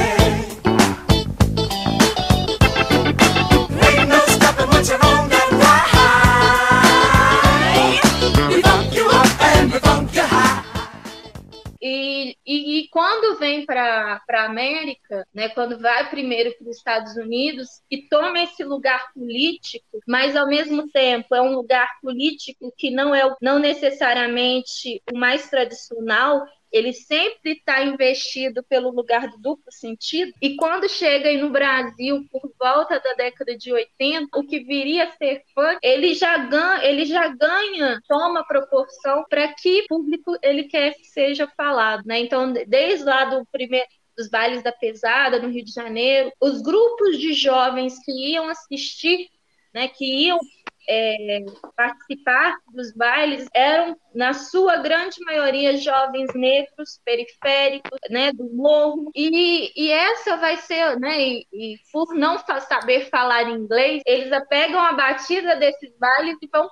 E, 11.85 12.37
e, 12.45 12.87
quando 12.87 13.37
vem 13.37 13.65
para 13.65 14.21
a 14.29 14.45
América, 14.45 15.27
né, 15.33 15.49
quando 15.49 15.77
vai 15.77 16.09
primeiro 16.09 16.55
para 16.57 16.69
os 16.69 16.77
Estados 16.77 17.17
Unidos, 17.17 17.67
e 17.91 18.07
toma 18.07 18.39
esse 18.39 18.63
lugar 18.63 19.11
político, 19.13 19.99
mas 20.07 20.33
ao 20.37 20.47
mesmo 20.47 20.89
tempo 20.89 21.35
é 21.35 21.41
um 21.41 21.53
lugar 21.53 21.89
político 22.01 22.73
que 22.77 22.89
não 22.89 23.13
é 23.13 23.29
não 23.41 23.59
necessariamente 23.59 25.03
o 25.11 25.17
mais 25.17 25.49
tradicional, 25.49 26.45
ele 26.73 26.91
sempre 26.91 27.51
está 27.51 27.83
investido 27.83 28.63
pelo 28.63 28.89
lugar 28.89 29.29
do 29.29 29.37
duplo 29.37 29.71
sentido. 29.71 30.33
E 30.41 30.55
quando 30.55 30.89
chega 30.89 31.31
no 31.37 31.51
Brasil, 31.51 32.25
por 32.31 32.51
volta 32.59 32.99
da 32.99 33.13
década 33.13 33.55
de 33.55 33.71
80, 33.71 34.27
o 34.35 34.43
que 34.43 34.59
viria 34.63 35.03
a 35.03 35.11
ser 35.11 35.43
funk, 35.53 35.77
ele 35.83 36.15
já 36.15 36.35
ganha, 36.37 36.83
ele 36.83 37.05
já 37.05 37.27
ganha, 37.27 38.01
toma 38.07 38.43
proporção 38.45 39.23
para 39.29 39.53
que 39.53 39.85
público 39.87 40.35
ele 40.41 40.63
quer 40.63 40.95
que 40.95 41.05
seja 41.05 41.47
falado, 41.55 42.03
né? 42.05 42.19
Então, 42.19 42.51
desde 42.67 43.05
lá 43.05 43.25
do 43.25 43.45
primeiro 43.51 43.87
dos 44.17 44.29
bailes 44.29 44.63
da 44.63 44.71
pesada 44.71 45.39
no 45.39 45.49
Rio 45.49 45.65
de 45.65 45.71
Janeiro, 45.71 46.31
os 46.39 46.61
grupos 46.61 47.17
de 47.17 47.33
jovens 47.33 47.97
que 48.03 48.11
iam 48.31 48.47
assistir, 48.47 49.27
né, 49.73 49.87
que 49.87 50.05
iam 50.05 50.39
é, 50.87 51.39
participar 51.75 52.57
dos 52.73 52.93
bailes 52.93 53.47
eram, 53.53 53.97
na 54.13 54.33
sua 54.33 54.77
grande 54.77 55.19
maioria, 55.25 55.77
jovens 55.77 56.33
negros, 56.33 56.99
periféricos, 57.03 57.99
né, 58.09 58.31
do 58.31 58.49
morro. 58.53 59.11
E, 59.15 59.71
e 59.75 59.91
essa 59.91 60.37
vai 60.37 60.57
ser, 60.57 60.99
né, 60.99 61.19
e, 61.19 61.47
e 61.51 61.75
por 61.91 62.13
não 62.13 62.37
saber 62.37 63.09
falar 63.09 63.49
inglês, 63.49 64.01
eles 64.05 64.29
pegam 64.49 64.79
a 64.79 64.93
batida 64.93 65.55
desses 65.55 65.91
bailes 65.97 66.37
e 66.41 66.47
vão 66.47 66.69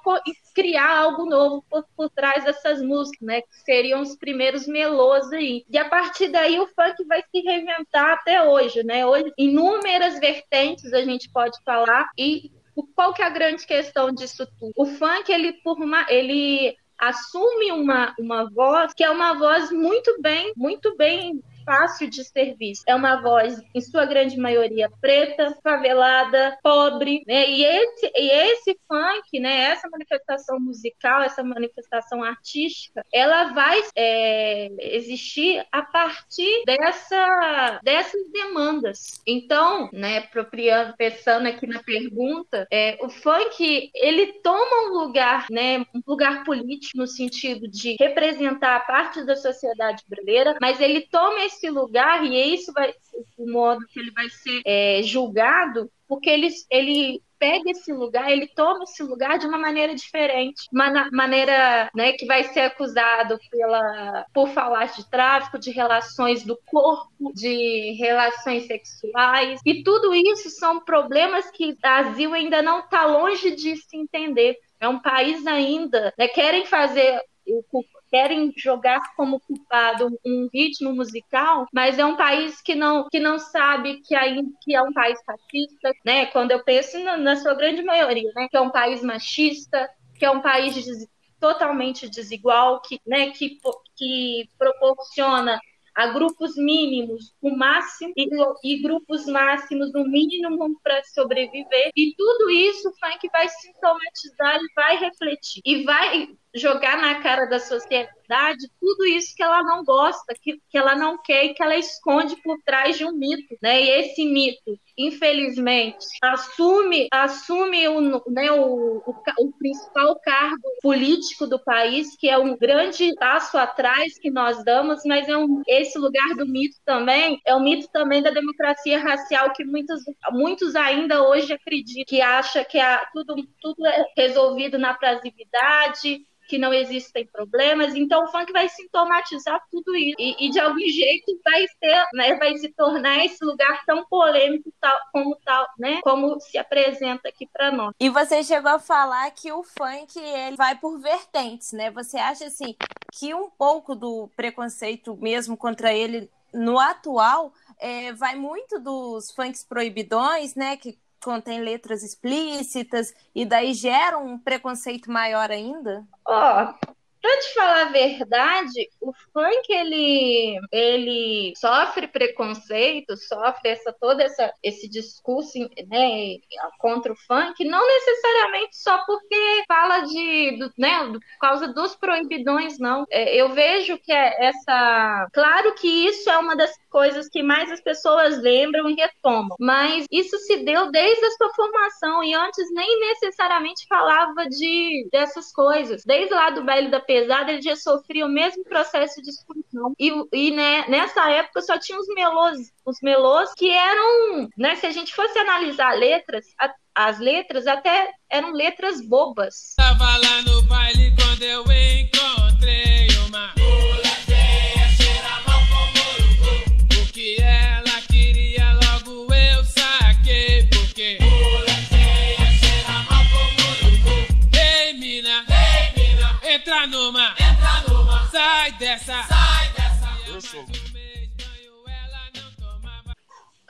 criar 0.53 0.97
algo 0.97 1.25
novo 1.25 1.65
por, 1.69 1.85
por 1.95 2.09
trás 2.09 2.43
dessas 2.43 2.81
músicas, 2.81 3.21
né, 3.21 3.41
que 3.41 3.55
seriam 3.65 4.01
os 4.01 4.15
primeiros 4.15 4.67
melôs 4.67 5.31
aí. 5.31 5.65
E 5.69 5.77
a 5.77 5.87
partir 5.87 6.27
daí 6.29 6.59
o 6.59 6.67
funk 6.67 7.03
vai 7.07 7.23
se 7.23 7.41
reinventar 7.41 8.11
até 8.11 8.43
hoje, 8.43 8.83
né? 8.83 9.05
Hoje, 9.05 9.31
inúmeras 9.37 10.19
vertentes 10.19 10.93
a 10.93 11.01
gente 11.01 11.29
pode 11.31 11.57
falar 11.63 12.09
e 12.17 12.51
qual 12.95 13.13
que 13.13 13.21
é 13.21 13.25
a 13.25 13.29
grande 13.29 13.65
questão 13.65 14.11
disso 14.11 14.47
tudo? 14.59 14.71
O 14.75 14.85
funk, 14.85 15.31
ele, 15.31 15.53
por 15.63 15.77
uma, 15.79 16.05
ele 16.09 16.75
assume 16.97 17.71
uma, 17.71 18.13
uma 18.19 18.49
voz 18.49 18.93
que 18.93 19.03
é 19.03 19.09
uma 19.09 19.33
voz 19.33 19.71
muito 19.71 20.21
bem, 20.21 20.53
muito 20.55 20.95
bem 20.95 21.41
fácil 21.71 22.09
de 22.09 22.21
ser 22.25 22.55
visto. 22.57 22.83
É 22.85 22.93
uma 22.93 23.21
voz, 23.21 23.61
em 23.73 23.79
sua 23.79 24.05
grande 24.05 24.37
maioria, 24.37 24.91
preta, 24.99 25.57
favelada, 25.63 26.57
pobre, 26.61 27.23
né? 27.25 27.49
E 27.49 27.63
esse, 27.63 28.11
e 28.13 28.29
esse 28.29 28.77
funk, 28.85 29.39
né? 29.39 29.71
Essa 29.71 29.87
manifestação 29.89 30.59
musical, 30.59 31.21
essa 31.21 31.41
manifestação 31.41 32.21
artística, 32.21 33.05
ela 33.13 33.53
vai 33.53 33.81
é, 33.95 34.69
existir 34.97 35.65
a 35.71 35.81
partir 35.81 36.63
dessa, 36.65 37.79
dessas 37.81 38.29
demandas. 38.31 39.21
Então, 39.25 39.89
né? 39.93 40.17
Apropriando, 40.17 40.93
pensando 40.97 41.47
aqui 41.47 41.65
na 41.65 41.81
pergunta, 41.81 42.67
é, 42.69 42.97
o 43.01 43.09
funk 43.09 43.91
ele 43.95 44.33
toma 44.43 44.89
um 44.89 44.99
lugar, 44.99 45.45
né? 45.49 45.85
Um 45.95 46.01
lugar 46.05 46.43
político 46.43 46.97
no 46.97 47.07
sentido 47.07 47.65
de 47.67 47.95
representar 47.97 48.75
a 48.75 48.79
parte 48.81 49.23
da 49.23 49.37
sociedade 49.37 50.03
brasileira, 50.07 50.57
mas 50.59 50.81
ele 50.81 51.01
toma 51.01 51.45
esse 51.45 51.60
lugar, 51.69 52.23
e 52.25 52.53
isso 52.53 52.71
vai 52.73 52.93
o 53.37 53.51
modo 53.51 53.85
que 53.87 53.99
ele 53.99 54.11
vai 54.11 54.29
ser 54.29 54.61
é, 54.65 55.01
julgado, 55.03 55.91
porque 56.07 56.29
ele, 56.29 56.49
ele 56.69 57.21
pega 57.39 57.71
esse 57.71 57.91
lugar, 57.91 58.31
ele 58.31 58.47
toma 58.47 58.83
esse 58.83 59.01
lugar 59.01 59.39
de 59.39 59.47
uma 59.47 59.57
maneira 59.57 59.95
diferente, 59.95 60.67
uma 60.71 61.09
maneira 61.11 61.89
né, 61.95 62.13
que 62.13 62.25
vai 62.25 62.43
ser 62.43 62.61
acusado 62.61 63.39
pela, 63.49 64.25
por 64.31 64.49
falar 64.49 64.85
de 64.85 65.09
tráfico, 65.09 65.57
de 65.57 65.71
relações 65.71 66.43
do 66.43 66.55
corpo, 66.67 67.33
de 67.33 67.95
relações 67.97 68.67
sexuais, 68.67 69.59
e 69.65 69.83
tudo 69.83 70.13
isso 70.13 70.51
são 70.51 70.79
problemas 70.81 71.49
que 71.49 71.71
o 71.71 71.77
Brasil 71.79 72.31
ainda 72.33 72.61
não 72.61 72.81
está 72.81 73.05
longe 73.05 73.55
de 73.55 73.75
se 73.75 73.97
entender. 73.97 74.55
É 74.79 74.87
um 74.87 74.99
país 74.99 75.45
ainda, 75.47 76.13
né, 76.17 76.27
querem 76.27 76.65
fazer 76.65 77.19
o 77.47 77.63
querem 78.11 78.53
jogar 78.57 78.99
como 79.15 79.39
culpado 79.39 80.19
um 80.25 80.49
ritmo 80.53 80.93
musical, 80.93 81.65
mas 81.73 81.97
é 81.97 82.05
um 82.05 82.17
país 82.17 82.61
que 82.61 82.75
não, 82.75 83.07
que 83.09 83.19
não 83.19 83.39
sabe 83.39 84.01
que, 84.01 84.15
que 84.61 84.75
é 84.75 84.81
um 84.81 84.91
país 84.91 85.17
fascista, 85.25 85.93
né? 86.05 86.25
Quando 86.27 86.51
eu 86.51 86.63
penso 86.63 86.99
na, 86.99 87.15
na 87.15 87.35
sua 87.37 87.53
grande 87.53 87.81
maioria, 87.81 88.29
né? 88.35 88.47
Que 88.49 88.57
é 88.57 88.61
um 88.61 88.69
país 88.69 89.01
machista, 89.01 89.89
que 90.19 90.25
é 90.25 90.29
um 90.29 90.41
país 90.41 90.75
des, 90.75 91.07
totalmente 91.39 92.09
desigual, 92.09 92.81
que, 92.81 92.99
né? 93.07 93.31
que, 93.31 93.57
que 93.95 94.49
proporciona 94.57 95.59
a 95.95 96.07
grupos 96.07 96.55
mínimos 96.55 97.33
o 97.41 97.55
máximo 97.55 98.13
e, 98.15 98.29
e 98.63 98.81
grupos 98.81 99.25
máximos 99.25 99.93
o 99.93 100.03
mínimo 100.03 100.79
para 100.83 101.01
sobreviver. 101.03 101.91
E 101.95 102.13
tudo 102.15 102.49
isso 102.49 102.89
o 102.89 102.93
funk 102.93 103.29
vai 103.31 103.47
sintomatizar 103.49 104.57
e 104.57 104.73
vai 104.75 104.97
refletir. 104.97 105.61
E 105.65 105.83
vai 105.83 106.29
jogar 106.53 106.97
na 106.97 107.21
cara 107.21 107.45
da 107.45 107.59
sociedade 107.59 108.69
tudo 108.79 109.05
isso 109.05 109.35
que 109.35 109.43
ela 109.43 109.61
não 109.63 109.83
gosta, 109.83 110.33
que, 110.41 110.59
que 110.69 110.77
ela 110.77 110.95
não 110.95 111.21
quer 111.21 111.45
e 111.45 111.53
que 111.53 111.61
ela 111.61 111.75
esconde 111.75 112.35
por 112.41 112.57
trás 112.65 112.97
de 112.97 113.05
um 113.05 113.11
mito, 113.11 113.55
né? 113.61 113.81
E 113.81 113.89
esse 113.89 114.25
mito, 114.25 114.79
infelizmente, 114.97 116.05
assume 116.21 117.07
assume 117.11 117.87
o, 117.89 118.21
né, 118.29 118.51
o, 118.51 119.03
o, 119.05 119.15
o 119.39 119.51
principal 119.57 120.17
cargo 120.19 120.69
político 120.81 121.45
do 121.45 121.59
país, 121.59 122.15
que 122.17 122.29
é 122.29 122.37
um 122.37 122.57
grande 122.57 123.13
passo 123.15 123.57
atrás 123.57 124.17
que 124.17 124.29
nós 124.31 124.63
damos, 124.63 125.01
mas 125.05 125.27
é 125.27 125.35
um, 125.35 125.61
esse 125.67 125.97
lugar 125.97 126.35
do 126.35 126.45
mito 126.45 126.77
também 126.85 127.39
é 127.45 127.55
o 127.55 127.59
mito 127.59 127.87
também 127.91 128.21
da 128.21 128.29
democracia 128.29 128.99
racial 128.99 129.51
que 129.53 129.63
muitos, 129.63 130.01
muitos 130.31 130.75
ainda 130.75 131.23
hoje 131.23 131.53
acreditam, 131.53 132.05
que 132.07 132.21
acha 132.21 132.63
que 132.63 132.79
a, 132.79 133.05
tudo, 133.13 133.35
tudo 133.59 133.85
é 133.85 134.05
resolvido 134.17 134.77
na 134.77 134.93
prazividade, 134.93 136.25
que 136.51 136.57
não 136.57 136.73
existem 136.73 137.25
problemas. 137.25 137.95
Então, 137.95 138.25
o 138.25 138.27
funk 138.27 138.51
vai 138.51 138.67
sintomatizar 138.67 139.57
tudo 139.71 139.95
isso. 139.95 140.17
E, 140.19 140.47
e 140.47 140.49
de 140.49 140.59
algum 140.59 140.79
jeito 140.79 141.39
vai 141.41 141.65
ser, 141.79 142.05
né, 142.13 142.35
vai 142.35 142.57
se 142.57 142.67
tornar 142.73 143.23
esse 143.23 143.41
lugar 143.45 143.85
tão 143.85 144.05
polêmico 144.07 144.69
tal, 144.81 144.99
como 145.13 145.33
tal, 145.45 145.65
né? 145.79 146.01
Como 146.03 146.37
se 146.41 146.57
apresenta 146.57 147.29
aqui 147.29 147.47
para 147.47 147.71
nós. 147.71 147.95
E 147.97 148.09
você 148.09 148.43
chegou 148.43 148.69
a 148.69 148.79
falar 148.79 149.31
que 149.31 149.49
o 149.49 149.63
funk 149.63 150.19
ele 150.19 150.57
vai 150.57 150.75
por 150.75 150.99
vertentes, 150.99 151.71
né? 151.71 151.89
Você 151.91 152.17
acha 152.17 152.47
assim 152.47 152.75
que 153.13 153.33
um 153.33 153.49
pouco 153.49 153.95
do 153.95 154.29
preconceito 154.35 155.15
mesmo 155.15 155.55
contra 155.55 155.93
ele 155.93 156.29
no 156.53 156.77
atual 156.77 157.53
é, 157.79 158.11
vai 158.11 158.35
muito 158.35 158.77
dos 158.77 159.31
funks 159.31 159.63
proibidões, 159.63 160.53
né? 160.53 160.75
Que 160.75 160.99
contém 161.23 161.61
letras 161.61 162.03
explícitas 162.03 163.13
e 163.33 163.45
daí 163.45 163.73
gera 163.73 164.17
um 164.17 164.37
preconceito 164.37 165.11
maior 165.11 165.51
ainda? 165.51 166.05
Ó, 166.25 166.63
oh, 166.63 166.91
Pra 167.21 167.37
te 167.37 167.53
falar 167.53 167.81
a 167.81 167.91
verdade, 167.91 168.89
o 168.99 169.13
funk 169.31 169.71
ele, 169.71 170.57
ele 170.71 171.53
sofre 171.55 172.07
preconceito, 172.07 173.15
sofre 173.15 173.69
essa 173.69 173.93
todo 173.93 174.19
essa, 174.21 174.51
esse 174.63 174.89
discurso 174.89 175.59
né, 175.87 176.37
contra 176.79 177.11
o 177.13 177.15
funk, 177.27 177.63
não 177.63 177.85
necessariamente 177.87 178.75
só 178.77 179.05
porque 179.05 179.63
fala 179.67 179.99
de, 180.01 180.57
do, 180.57 180.71
né, 180.77 180.99
por 181.11 181.39
causa 181.39 181.67
dos 181.67 181.95
proibidões, 181.95 182.79
não. 182.79 183.05
É, 183.11 183.35
eu 183.35 183.49
vejo 183.49 183.99
que 183.99 184.11
é 184.11 184.45
essa. 184.47 185.27
Claro 185.31 185.75
que 185.75 185.87
isso 185.87 186.29
é 186.29 186.37
uma 186.37 186.55
das 186.55 186.71
coisas 186.89 187.29
que 187.29 187.43
mais 187.43 187.71
as 187.71 187.81
pessoas 187.81 188.41
lembram 188.41 188.89
e 188.89 188.95
retomam, 188.95 189.55
mas 189.59 190.05
isso 190.11 190.37
se 190.39 190.57
deu 190.57 190.91
desde 190.91 191.23
a 191.25 191.31
sua 191.31 191.53
formação 191.53 192.23
e 192.23 192.33
antes 192.33 192.71
nem 192.73 192.99
necessariamente 192.99 193.85
falava 193.87 194.47
de 194.49 195.07
dessas 195.11 195.51
coisas. 195.51 196.03
Desde 196.03 196.33
lá 196.33 196.49
do 196.49 196.63
baile 196.63 196.89
da 196.89 196.99
pesada, 197.11 197.51
ele 197.51 197.61
já 197.61 197.75
sofria 197.75 198.25
o 198.25 198.29
mesmo 198.29 198.63
processo 198.63 199.21
de 199.21 199.29
exclusão. 199.29 199.93
E, 199.99 200.11
e 200.31 200.51
né, 200.51 200.85
nessa 200.87 201.29
época 201.29 201.61
só 201.61 201.77
tinha 201.77 201.99
os 201.99 202.07
melôs, 202.15 202.57
os 202.85 202.97
melôs 203.01 203.49
que 203.57 203.69
eram, 203.69 204.49
né, 204.57 204.75
se 204.77 204.85
a 204.85 204.91
gente 204.91 205.13
fosse 205.13 205.37
analisar 205.37 205.93
letras, 205.97 206.45
a, 206.59 206.73
as 206.95 207.19
letras 207.19 207.67
até 207.67 208.11
eram 208.29 208.51
letras 208.53 209.05
bobas. 209.05 209.73
Tava 209.75 210.17
lá 210.17 210.41
no 210.43 210.61
baile 210.63 211.13
quando 211.17 211.43
eu 211.43 211.63
encontrei 211.63 213.10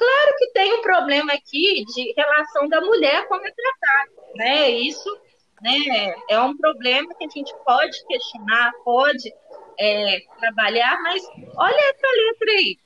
Claro 0.02 0.36
que 0.36 0.48
tem 0.48 0.74
um 0.74 0.82
problema 0.82 1.32
aqui 1.32 1.86
de 1.86 2.12
relação 2.18 2.68
da 2.68 2.82
mulher 2.82 3.28
como 3.28 3.46
é 3.46 3.52
tratada, 3.52 4.34
né? 4.34 4.72
Isso, 4.72 5.16
né, 5.62 6.16
é 6.28 6.40
um 6.40 6.58
problema 6.58 7.14
que 7.14 7.26
a 7.26 7.30
gente 7.30 7.54
pode 7.64 8.04
questionar, 8.08 8.72
pode 8.84 9.32
é, 9.80 10.22
trabalhar, 10.40 11.00
mas 11.04 11.22
olha 11.56 11.90
essa 11.92 12.08
letra 12.08 12.52
aí, 12.52 12.78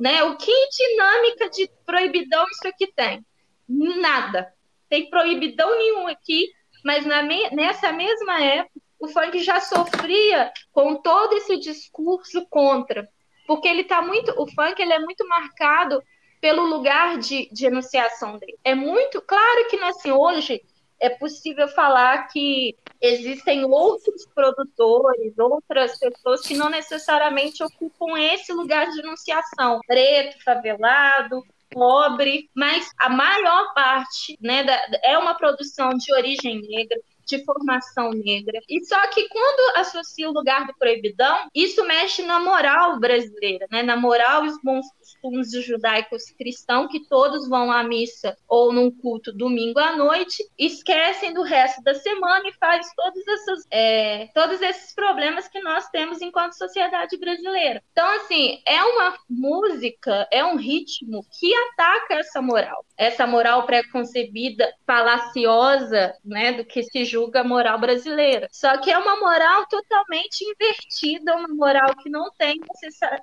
né? 0.00 0.22
O 0.22 0.38
que 0.38 0.68
dinâmica 0.70 1.50
de 1.50 1.70
proibidão 1.84 2.46
isso 2.52 2.66
aqui 2.66 2.90
tem? 2.96 3.22
Nada. 3.68 4.50
Tem 4.88 5.10
proibidão 5.10 5.76
nenhum 5.76 6.06
aqui, 6.06 6.50
mas 6.82 7.04
na 7.04 7.22
me 7.22 7.50
nessa 7.50 7.92
mesma 7.92 8.42
época 8.42 8.80
o 8.98 9.08
funk 9.08 9.40
já 9.40 9.60
sofria 9.60 10.50
com 10.72 11.02
todo 11.02 11.34
esse 11.34 11.58
discurso 11.58 12.46
contra, 12.48 13.06
porque 13.48 13.66
ele 13.66 13.82
tá 13.82 14.02
muito, 14.02 14.30
o 14.36 14.46
funk 14.46 14.78
ele 14.78 14.92
é 14.92 14.98
muito 14.98 15.26
marcado 15.26 16.02
pelo 16.38 16.66
lugar 16.66 17.16
de, 17.16 17.48
de 17.50 17.64
enunciação 17.64 18.36
dele. 18.36 18.58
É 18.62 18.74
muito 18.74 19.22
claro 19.22 19.66
que 19.68 19.76
assim 19.76 20.12
hoje 20.12 20.62
é 21.00 21.08
possível 21.08 21.66
falar 21.68 22.28
que 22.28 22.76
existem 23.00 23.64
outros 23.64 24.26
produtores, 24.34 25.38
outras 25.38 25.98
pessoas 25.98 26.42
que 26.42 26.54
não 26.54 26.68
necessariamente 26.68 27.62
ocupam 27.62 28.18
esse 28.18 28.52
lugar 28.52 28.90
de 28.90 29.00
enunciação, 29.00 29.80
preto, 29.86 30.44
favelado, 30.44 31.42
pobre, 31.70 32.50
mas 32.54 32.90
a 32.98 33.08
maior 33.08 33.72
parte 33.72 34.36
né, 34.42 34.62
da, 34.62 34.78
é 35.02 35.16
uma 35.16 35.34
produção 35.34 35.90
de 35.90 36.12
origem 36.12 36.60
negra, 36.60 36.98
de 37.28 37.44
formação 37.44 38.10
negra. 38.10 38.60
E 38.68 38.82
só 38.84 39.06
que 39.08 39.28
quando 39.28 39.76
associa 39.76 40.28
o 40.28 40.32
lugar 40.32 40.66
do 40.66 40.74
proibidão, 40.74 41.48
isso 41.54 41.86
mexe 41.86 42.22
na 42.22 42.40
moral 42.40 42.98
brasileira, 42.98 43.66
né? 43.70 43.82
na 43.82 43.96
moral 43.96 44.44
e 44.44 44.48
os 44.48 44.58
bons 44.62 44.86
costumes 44.98 45.50
judaicos 45.64 46.30
cristãos, 46.30 46.90
que 46.90 47.06
todos 47.06 47.48
vão 47.48 47.70
à 47.70 47.84
missa 47.84 48.36
ou 48.48 48.72
num 48.72 48.90
culto 48.90 49.32
domingo 49.32 49.78
à 49.78 49.94
noite, 49.96 50.42
esquecem 50.58 51.34
do 51.34 51.42
resto 51.42 51.82
da 51.82 51.94
semana 51.94 52.48
e 52.48 52.52
faz 52.54 52.86
todos, 52.96 53.28
essas, 53.28 53.66
é, 53.70 54.28
todos 54.34 54.60
esses 54.62 54.94
problemas 54.94 55.48
que 55.48 55.60
nós 55.60 55.88
temos 55.90 56.22
enquanto 56.22 56.56
sociedade 56.56 57.16
brasileira. 57.18 57.82
Então, 57.92 58.08
assim, 58.16 58.60
é 58.66 58.82
uma 58.82 59.14
música, 59.28 60.26
é 60.32 60.44
um 60.44 60.56
ritmo 60.56 61.24
que 61.38 61.52
ataca 61.54 62.14
essa 62.14 62.40
moral, 62.40 62.84
essa 62.96 63.26
moral 63.26 63.66
preconcebida, 63.66 64.72
falaciosa, 64.86 66.14
né, 66.24 66.52
do 66.52 66.64
que 66.64 66.82
se 66.82 67.04
julga 67.04 67.17
moral 67.44 67.78
brasileira. 67.78 68.48
Só 68.52 68.78
que 68.78 68.90
é 68.90 68.98
uma 68.98 69.16
moral 69.16 69.66
totalmente 69.66 70.44
invertida, 70.44 71.36
uma 71.36 71.48
moral 71.48 71.96
que 71.96 72.10
não 72.10 72.30
tem 72.38 72.60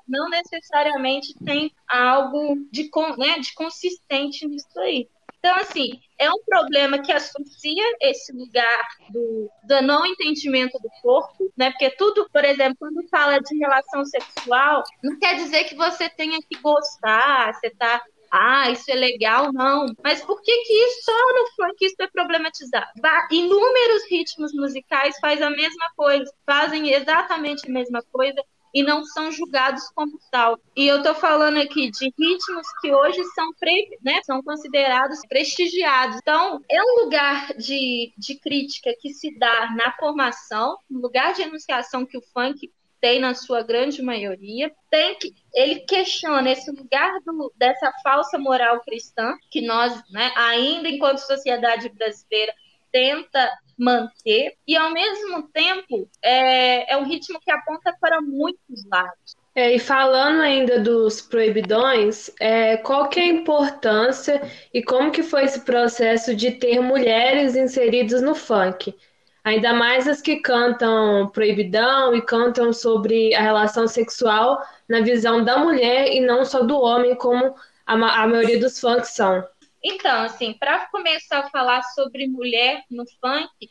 não 0.07 0.29
necessariamente 0.29 1.33
tem 1.43 1.71
algo 1.87 2.57
de, 2.71 2.89
né, 3.17 3.39
de 3.39 3.53
consistente 3.53 4.47
nisso 4.47 4.79
aí. 4.79 5.07
Então, 5.45 5.57
assim, 5.57 5.99
é 6.17 6.27
um 6.27 6.43
problema 6.43 6.97
que 6.97 7.11
associa 7.11 7.83
esse 8.01 8.33
lugar 8.33 8.87
do, 9.11 9.47
do 9.63 9.81
não 9.83 10.03
entendimento 10.03 10.79
do 10.79 10.89
corpo, 11.03 11.51
né? 11.55 11.69
Porque 11.69 11.91
tudo, 11.91 12.27
por 12.33 12.43
exemplo, 12.43 12.77
quando 12.79 13.07
fala 13.09 13.39
de 13.39 13.55
relação 13.59 14.03
sexual, 14.05 14.81
não 15.03 15.19
quer 15.19 15.35
dizer 15.35 15.65
que 15.65 15.75
você 15.75 16.09
tenha 16.09 16.39
que 16.49 16.59
gostar, 16.59 17.53
você 17.53 17.69
tá 17.69 18.01
ah, 18.37 18.69
isso 18.69 18.91
é 18.91 18.95
legal, 18.95 19.53
não. 19.53 19.85
Mas 20.03 20.21
por 20.21 20.41
que 20.41 20.51
que 20.63 20.89
só 21.03 21.13
no 21.13 21.47
funk 21.55 21.85
isso 21.85 21.95
é 21.99 22.07
problematizado? 22.07 22.87
Inúmeros 23.31 24.03
ritmos 24.09 24.53
musicais 24.53 25.15
fazem 25.21 25.45
a 25.45 25.49
mesma 25.49 25.85
coisa, 25.95 26.29
fazem 26.45 26.91
exatamente 26.91 27.69
a 27.69 27.71
mesma 27.71 28.03
coisa 28.11 28.43
e 28.73 28.83
não 28.83 29.05
são 29.05 29.31
julgados 29.31 29.89
como 29.95 30.19
tal. 30.29 30.59
E 30.75 30.85
eu 30.85 30.97
estou 30.97 31.15
falando 31.15 31.57
aqui 31.59 31.89
de 31.89 32.13
ritmos 32.19 32.67
que 32.81 32.93
hoje 32.93 33.23
são, 33.33 33.53
pre, 33.57 33.97
né, 34.03 34.21
são 34.23 34.43
considerados 34.43 35.19
prestigiados. 35.29 36.17
Então, 36.17 36.59
é 36.69 36.81
um 36.83 37.05
lugar 37.05 37.53
de, 37.53 38.13
de 38.17 38.37
crítica 38.37 38.93
que 38.99 39.13
se 39.13 39.33
dá 39.39 39.73
na 39.77 39.93
formação, 39.93 40.77
um 40.91 40.99
lugar 40.99 41.33
de 41.33 41.43
enunciação 41.43 42.05
que 42.05 42.17
o 42.17 42.21
funk 42.33 42.69
tem 43.05 43.19
na 43.19 43.35
sua 43.35 43.61
grande 43.61 44.01
maioria, 44.01 44.71
tem 44.89 45.13
que 45.19 45.31
ele 45.53 45.81
questiona 45.81 46.49
esse 46.49 46.71
lugar 46.71 47.19
do, 47.23 47.53
dessa 47.55 47.93
falsa 48.03 48.39
moral 48.39 48.81
cristã 48.81 49.35
que 49.51 49.61
nós, 49.61 50.01
né, 50.09 50.31
ainda 50.35 50.89
enquanto 50.89 51.19
sociedade 51.19 51.87
brasileira 51.89 52.51
tenta 52.91 53.47
manter, 53.77 54.55
e 54.67 54.75
ao 54.75 54.91
mesmo 54.91 55.43
tempo 55.49 56.09
é, 56.19 56.93
é 56.93 56.97
um 56.97 57.03
ritmo 57.03 57.39
que 57.39 57.51
aponta 57.51 57.95
para 58.01 58.19
muitos 58.21 58.83
lados. 58.89 59.35
É, 59.53 59.75
e 59.75 59.77
falando 59.77 60.41
ainda 60.41 60.79
dos 60.79 61.21
proibidões, 61.21 62.31
é, 62.39 62.77
qual 62.77 63.07
que 63.07 63.19
é 63.19 63.23
a 63.23 63.27
importância 63.27 64.41
e 64.73 64.81
como 64.81 65.11
que 65.11 65.21
foi 65.21 65.43
esse 65.43 65.59
processo 65.61 66.35
de 66.35 66.49
ter 66.53 66.79
mulheres 66.81 67.55
inseridas 67.55 68.23
no 68.23 68.33
funk? 68.33 68.95
Ainda 69.45 69.73
mais 69.73 70.07
as 70.07 70.21
que 70.21 70.37
cantam 70.37 71.29
proibidão 71.29 72.15
e 72.15 72.21
cantam 72.21 72.73
sobre 72.73 73.35
a 73.35 73.41
relação 73.41 73.87
sexual 73.87 74.59
na 74.89 75.01
visão 75.01 75.43
da 75.43 75.59
mulher 75.59 76.11
e 76.11 76.19
não 76.19 76.43
só 76.43 76.63
do 76.63 76.79
homem, 76.79 77.15
como 77.15 77.55
a, 77.85 77.93
a 77.93 78.27
maioria 78.27 78.59
dos 78.59 78.79
funks 78.79 79.11
são. 79.11 79.47
Então, 79.83 80.23
assim, 80.23 80.53
para 80.53 80.87
começar 80.87 81.41
a 81.41 81.49
falar 81.51 81.83
sobre 81.83 82.27
mulher 82.27 82.83
no 82.89 83.05
funk, 83.21 83.69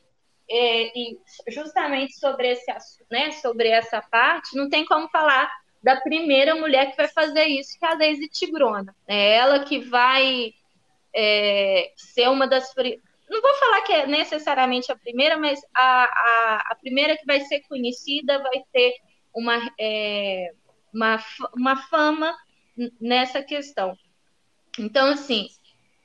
é, 0.48 0.96
e 0.96 1.18
justamente 1.48 2.20
sobre 2.20 2.52
esse 2.52 2.72
né, 3.10 3.32
sobre 3.32 3.68
essa 3.68 4.00
parte, 4.00 4.56
não 4.56 4.68
tem 4.68 4.84
como 4.84 5.08
falar 5.08 5.50
da 5.82 5.96
primeira 5.96 6.54
mulher 6.54 6.92
que 6.92 6.96
vai 6.96 7.08
fazer 7.08 7.46
isso, 7.46 7.76
que 7.78 7.84
é 7.84 7.88
a 7.88 7.94
Daisy 7.96 8.28
Tigrona. 8.28 8.94
É 9.08 9.34
ela 9.34 9.64
que 9.64 9.80
vai 9.80 10.54
é, 11.14 11.92
ser 11.96 12.28
uma 12.28 12.46
das. 12.46 12.72
Não 13.28 13.40
vou 13.40 13.54
falar 13.54 13.82
que 13.82 13.92
é 13.92 14.06
necessariamente 14.06 14.92
a 14.92 14.96
primeira, 14.96 15.36
mas 15.36 15.60
a, 15.74 16.04
a, 16.04 16.64
a 16.70 16.74
primeira 16.74 17.16
que 17.16 17.24
vai 17.24 17.40
ser 17.40 17.60
conhecida 17.62 18.42
vai 18.42 18.62
ter 18.72 18.94
uma, 19.34 19.70
é, 19.80 20.52
uma, 20.92 21.22
uma 21.56 21.76
fama 21.88 22.36
nessa 23.00 23.42
questão. 23.42 23.96
Então, 24.78 25.08
assim, 25.08 25.46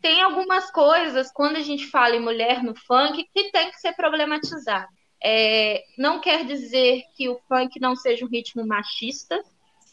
tem 0.01 0.21
algumas 0.21 0.71
coisas, 0.71 1.31
quando 1.31 1.57
a 1.57 1.61
gente 1.61 1.87
fala 1.87 2.15
em 2.15 2.21
mulher 2.21 2.63
no 2.63 2.75
funk, 2.75 3.27
que 3.33 3.51
tem 3.51 3.69
que 3.69 3.79
ser 3.79 3.93
problematizado. 3.93 4.87
É, 5.21 5.83
não 5.97 6.21
quer 6.21 6.45
dizer 6.45 7.03
que 7.15 7.27
o 7.27 7.39
funk 7.47 7.79
não 7.79 7.95
seja 7.95 8.23
um 8.25 8.29
ritmo 8.29 8.65
machista, 8.65 9.43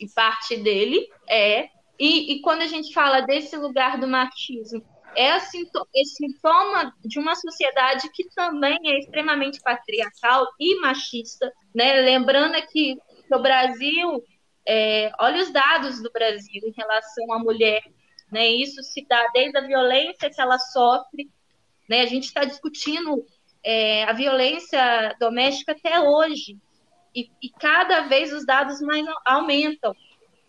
e 0.00 0.08
parte 0.08 0.56
dele 0.56 1.08
é. 1.28 1.68
E, 1.98 2.34
e 2.34 2.40
quando 2.40 2.62
a 2.62 2.66
gente 2.66 2.92
fala 2.92 3.22
desse 3.22 3.56
lugar 3.56 3.98
do 3.98 4.06
machismo, 4.06 4.84
é 5.16 5.33
a 5.33 5.40
sintoma 5.40 6.94
de 7.05 7.18
uma 7.18 7.35
sociedade 7.35 8.11
que 8.12 8.29
também 8.35 8.79
é 8.85 8.98
extremamente 8.98 9.61
patriarcal 9.61 10.46
e 10.61 10.81
machista. 10.81 11.52
Né? 11.74 12.02
Lembrando 12.02 12.55
que 12.68 12.96
no 13.31 13.40
Brasil, 13.40 14.22
é, 14.66 15.11
olha 15.18 15.42
os 15.42 15.50
dados 15.50 16.02
do 16.02 16.11
Brasil 16.12 16.62
em 16.64 16.74
relação 16.76 17.33
à 17.33 17.38
mulher 17.38 17.83
né? 18.31 18.48
Isso 18.48 18.83
se 18.83 19.07
dá 19.09 19.29
desde 19.33 19.57
a 19.57 19.66
violência 19.66 20.31
que 20.31 20.40
ela 20.40 20.59
sofre. 20.59 21.31
Né? 21.88 22.00
A 22.00 22.07
gente 22.07 22.24
está 22.24 22.44
discutindo 22.44 23.24
é, 23.62 24.05
a 24.05 24.12
violência 24.12 25.14
doméstica 25.20 25.72
até 25.72 26.00
hoje. 26.00 26.59
E, 27.14 27.31
e, 27.42 27.50
cada 27.50 28.02
vez 28.02 28.33
os 28.33 28.44
dados 28.44 28.81
mais 28.81 29.07
aumentam. 29.24 29.94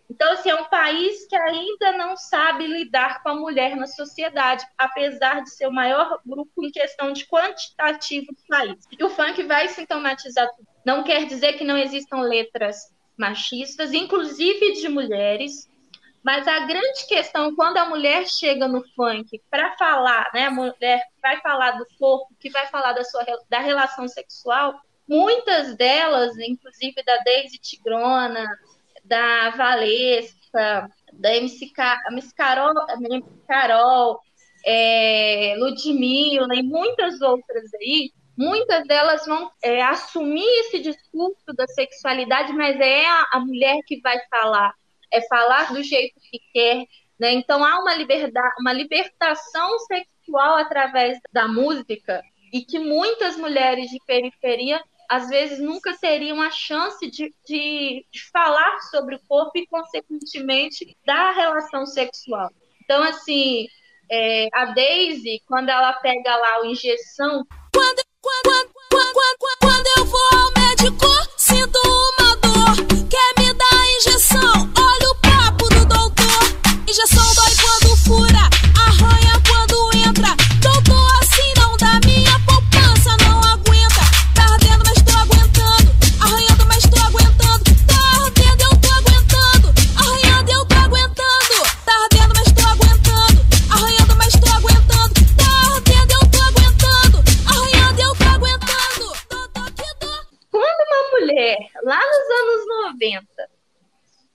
Então, 0.09 0.31
assim, 0.31 0.49
é 0.49 0.55
um 0.55 0.65
país 0.65 1.27
que 1.27 1.35
ainda 1.35 1.91
não 1.93 2.15
sabe 2.15 2.65
lidar 2.65 3.21
com 3.21 3.29
a 3.29 3.35
mulher 3.35 3.75
na 3.75 3.87
sociedade, 3.87 4.65
apesar 4.77 5.43
de 5.43 5.49
ser 5.49 5.67
o 5.67 5.73
maior 5.73 6.19
grupo 6.25 6.63
em 6.63 6.71
questão 6.71 7.11
de 7.11 7.25
quantitativo 7.25 8.27
do 8.27 8.41
país. 8.47 8.85
E 8.97 9.03
o 9.03 9.09
funk 9.09 9.43
vai 9.43 9.67
sintomatizar 9.67 10.49
tudo. 10.55 10.67
Não 10.85 11.03
quer 11.03 11.25
dizer 11.25 11.53
que 11.53 11.65
não 11.65 11.77
existam 11.77 12.21
letras 12.21 12.93
machistas, 13.17 13.93
inclusive 13.93 14.73
de 14.73 14.87
mulheres, 14.87 15.67
mas 16.23 16.47
a 16.47 16.59
grande 16.59 17.07
questão, 17.07 17.55
quando 17.55 17.77
a 17.77 17.85
mulher 17.85 18.27
chega 18.27 18.67
no 18.67 18.83
funk 18.95 19.41
para 19.49 19.75
falar, 19.77 20.29
né, 20.33 20.45
a 20.45 20.51
mulher 20.51 21.01
vai 21.21 21.39
falar 21.41 21.71
do 21.71 21.85
corpo, 21.99 22.33
que 22.39 22.49
vai 22.49 22.67
falar 22.67 22.93
da 22.93 23.03
sua 23.03 23.25
da 23.49 23.59
relação 23.59 24.07
sexual, 24.07 24.79
muitas 25.07 25.75
delas, 25.75 26.37
inclusive 26.37 27.01
da 27.03 27.17
Daisy 27.19 27.57
Tigrona, 27.57 28.45
da 29.07 29.51
Valesca, 29.51 30.89
da 31.13 31.35
MC, 31.35 31.71
MC 32.09 32.35
Carol, 32.35 32.73
MC 32.89 33.23
Carol 33.47 34.19
é, 34.65 35.55
Ludmilla 35.57 36.53
e 36.53 36.63
muitas 36.63 37.21
outras 37.21 37.73
aí, 37.75 38.11
muitas 38.37 38.85
delas 38.85 39.25
vão 39.25 39.49
é, 39.63 39.81
assumir 39.81 40.47
esse 40.61 40.79
discurso 40.79 41.53
da 41.55 41.67
sexualidade, 41.67 42.53
mas 42.53 42.79
é 42.79 43.05
a, 43.05 43.25
a, 43.33 43.39
mulher 43.39 43.79
que 43.85 43.99
vai 44.01 44.17
falar, 44.29 44.73
é 45.11 45.21
falar 45.27 45.73
do 45.73 45.81
jeito 45.81 46.19
que 46.19 46.39
quer, 46.53 46.85
né? 47.19 47.33
Então 47.33 47.63
há 47.63 47.79
uma 47.79 47.93
liberdade, 47.95 48.55
uma 48.59 48.73
libertação 48.73 49.79
sexual 49.79 50.57
através 50.57 51.17
da 51.31 51.47
música 51.47 52.21
e 52.53 52.61
que 52.61 52.77
muitas 52.79 53.37
mulheres 53.37 53.89
de 53.89 53.99
periferia 54.05 54.81
às 55.09 55.29
vezes 55.29 55.59
nunca 55.59 55.95
teriam 55.97 56.41
a 56.41 56.51
chance 56.51 57.09
de, 57.09 57.33
de, 57.45 58.05
de 58.11 58.31
falar 58.31 58.79
sobre 58.91 59.15
o 59.15 59.21
corpo 59.27 59.51
e, 59.55 59.67
consequentemente, 59.67 60.97
da 61.05 61.31
relação 61.31 61.85
sexual. 61.85 62.49
Então, 62.83 63.01
assim, 63.03 63.67
é, 64.11 64.47
a 64.53 64.65
Daisy, 64.65 65.41
quando 65.45 65.69
ela 65.69 65.93
pega 65.93 66.35
lá 66.35 66.61
o 66.61 66.65
injeção. 66.65 67.45
Quando, 67.73 68.03
quando, 68.21 68.71
quando, 68.89 69.13
quando, 69.13 69.59
quando 69.61 69.87
eu 69.97 70.05
vou 70.05 70.29
ao 70.33 70.51
médico, 70.61 71.05
sinto 71.37 71.79
uma 71.85 72.26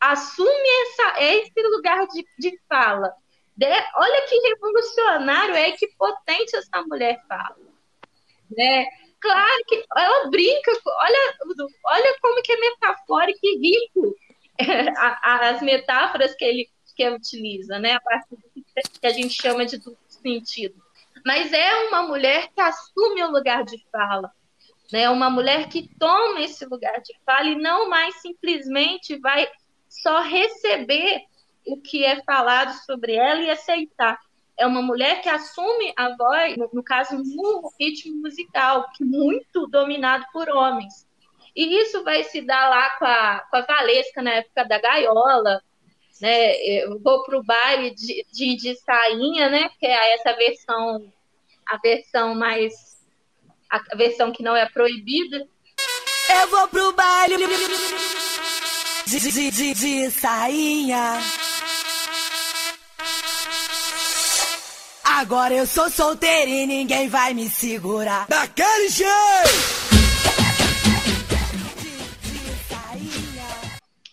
assume 0.02 0.68
essa, 0.82 1.22
esse 1.22 1.62
lugar 1.62 2.06
de, 2.08 2.26
de 2.38 2.58
fala. 2.68 3.14
De, 3.56 3.66
olha 3.66 4.26
que 4.28 4.48
revolucionário 4.48 5.54
é, 5.54 5.70
que 5.72 5.86
potente 5.96 6.56
essa 6.56 6.82
mulher 6.82 7.22
fala. 7.28 7.56
Né? 8.50 8.86
Claro 9.20 9.64
que 9.68 9.84
ela 9.96 10.28
brinca, 10.28 10.72
olha, 10.84 11.36
olha 11.86 12.18
como 12.20 12.42
que 12.42 12.52
é 12.52 12.56
metafórico 12.56 13.38
e 13.44 13.58
rico 13.58 14.16
as 15.22 15.62
metáforas 15.62 16.34
que 16.34 16.44
ele 16.44 16.68
que 16.94 17.08
utiliza, 17.08 17.78
né? 17.78 17.94
A 17.94 18.00
partir 18.00 18.36
do 18.36 19.00
que 19.00 19.06
a 19.06 19.10
gente 19.10 19.30
chama 19.30 19.64
de 19.64 19.78
duplo 19.78 19.96
sentido. 20.08 20.74
Mas 21.24 21.50
é 21.50 21.88
uma 21.88 22.02
mulher 22.02 22.48
que 22.48 22.60
assume 22.60 23.22
o 23.22 23.30
lugar 23.30 23.64
de 23.64 23.82
fala 23.90 24.30
né? 24.92 25.08
Uma 25.08 25.30
mulher 25.30 25.68
que 25.68 25.88
toma 25.98 26.40
esse 26.42 26.66
lugar 26.66 27.00
de 27.00 27.18
fala 27.24 27.48
e 27.48 27.54
não 27.54 27.88
mais 27.88 28.20
simplesmente 28.20 29.18
vai 29.18 29.48
só 30.00 30.20
receber 30.20 31.22
o 31.66 31.76
que 31.76 32.04
é 32.04 32.22
falado 32.22 32.72
sobre 32.84 33.14
ela 33.14 33.40
e 33.42 33.50
aceitar. 33.50 34.18
É 34.56 34.66
uma 34.66 34.82
mulher 34.82 35.20
que 35.20 35.28
assume 35.28 35.92
a 35.96 36.14
voz, 36.16 36.56
no 36.72 36.82
caso, 36.82 37.16
no 37.16 37.70
ritmo 37.80 38.20
musical, 38.20 38.88
que 38.96 39.04
muito 39.04 39.66
dominado 39.66 40.24
por 40.32 40.48
homens. 40.48 41.06
E 41.54 41.80
isso 41.80 42.02
vai 42.02 42.24
se 42.24 42.40
dar 42.40 42.68
lá 42.68 42.90
com 42.98 43.04
a, 43.04 43.46
com 43.50 43.56
a 43.56 43.60
Valesca, 43.62 44.22
na 44.22 44.34
época 44.34 44.64
da 44.64 44.78
gaiola, 44.78 45.62
né? 46.20 46.54
Eu 46.56 46.98
vou 47.00 47.22
para 47.24 47.38
o 47.38 47.42
baile 47.42 47.94
de, 47.94 48.24
de, 48.32 48.56
de 48.56 48.74
sainha, 48.76 49.50
né? 49.50 49.70
Que 49.78 49.86
é 49.86 50.14
essa 50.14 50.32
versão, 50.34 51.12
a 51.66 51.76
versão 51.78 52.34
mais 52.34 52.92
a 53.68 53.96
versão 53.96 54.30
que 54.30 54.42
não 54.42 54.54
é 54.54 54.68
proibida. 54.68 55.48
Eu 56.40 56.48
vou 56.48 56.68
pro 56.68 56.92
baile 56.92 57.36
de, 59.06 59.18
de, 59.20 59.50
de, 59.50 59.74
de 59.74 60.10
sainha. 60.10 61.20
Agora 65.04 65.54
eu 65.54 65.66
sou 65.66 65.90
solteira 65.90 66.50
e 66.50 66.66
ninguém 66.66 67.08
vai 67.08 67.34
me 67.34 67.48
segurar. 67.48 68.26
Daquele 68.28 68.88
jeito! 68.88 69.82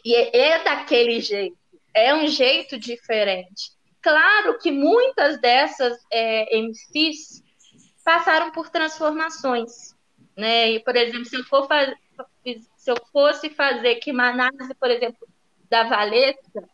E 0.04 0.16
é, 0.16 0.38
é 0.54 0.64
daquele 0.64 1.20
jeito. 1.20 1.58
É 1.94 2.14
um 2.16 2.28
jeito 2.28 2.80
diferente. 2.80 3.72
Claro 4.02 4.58
que 4.60 4.72
muitas 4.72 5.40
dessas 5.42 5.98
é, 6.12 6.58
MCs 6.58 7.44
passaram 8.04 8.52
por 8.52 8.70
transformações. 8.70 9.94
Né? 10.38 10.72
E, 10.72 10.80
por 10.80 10.96
exemplo, 10.96 11.26
se 11.26 11.36
eu, 11.36 11.44
for 11.44 11.68
faz... 11.68 11.94
se 12.90 12.92
eu 12.92 13.06
fosse 13.12 13.50
fazer 13.52 13.92
aqui 13.92 14.12
uma 14.12 14.30
análise, 14.30 14.74
por 14.74 14.90
exemplo, 14.90 15.28
da 15.70 15.84
Valesca, 15.84 16.68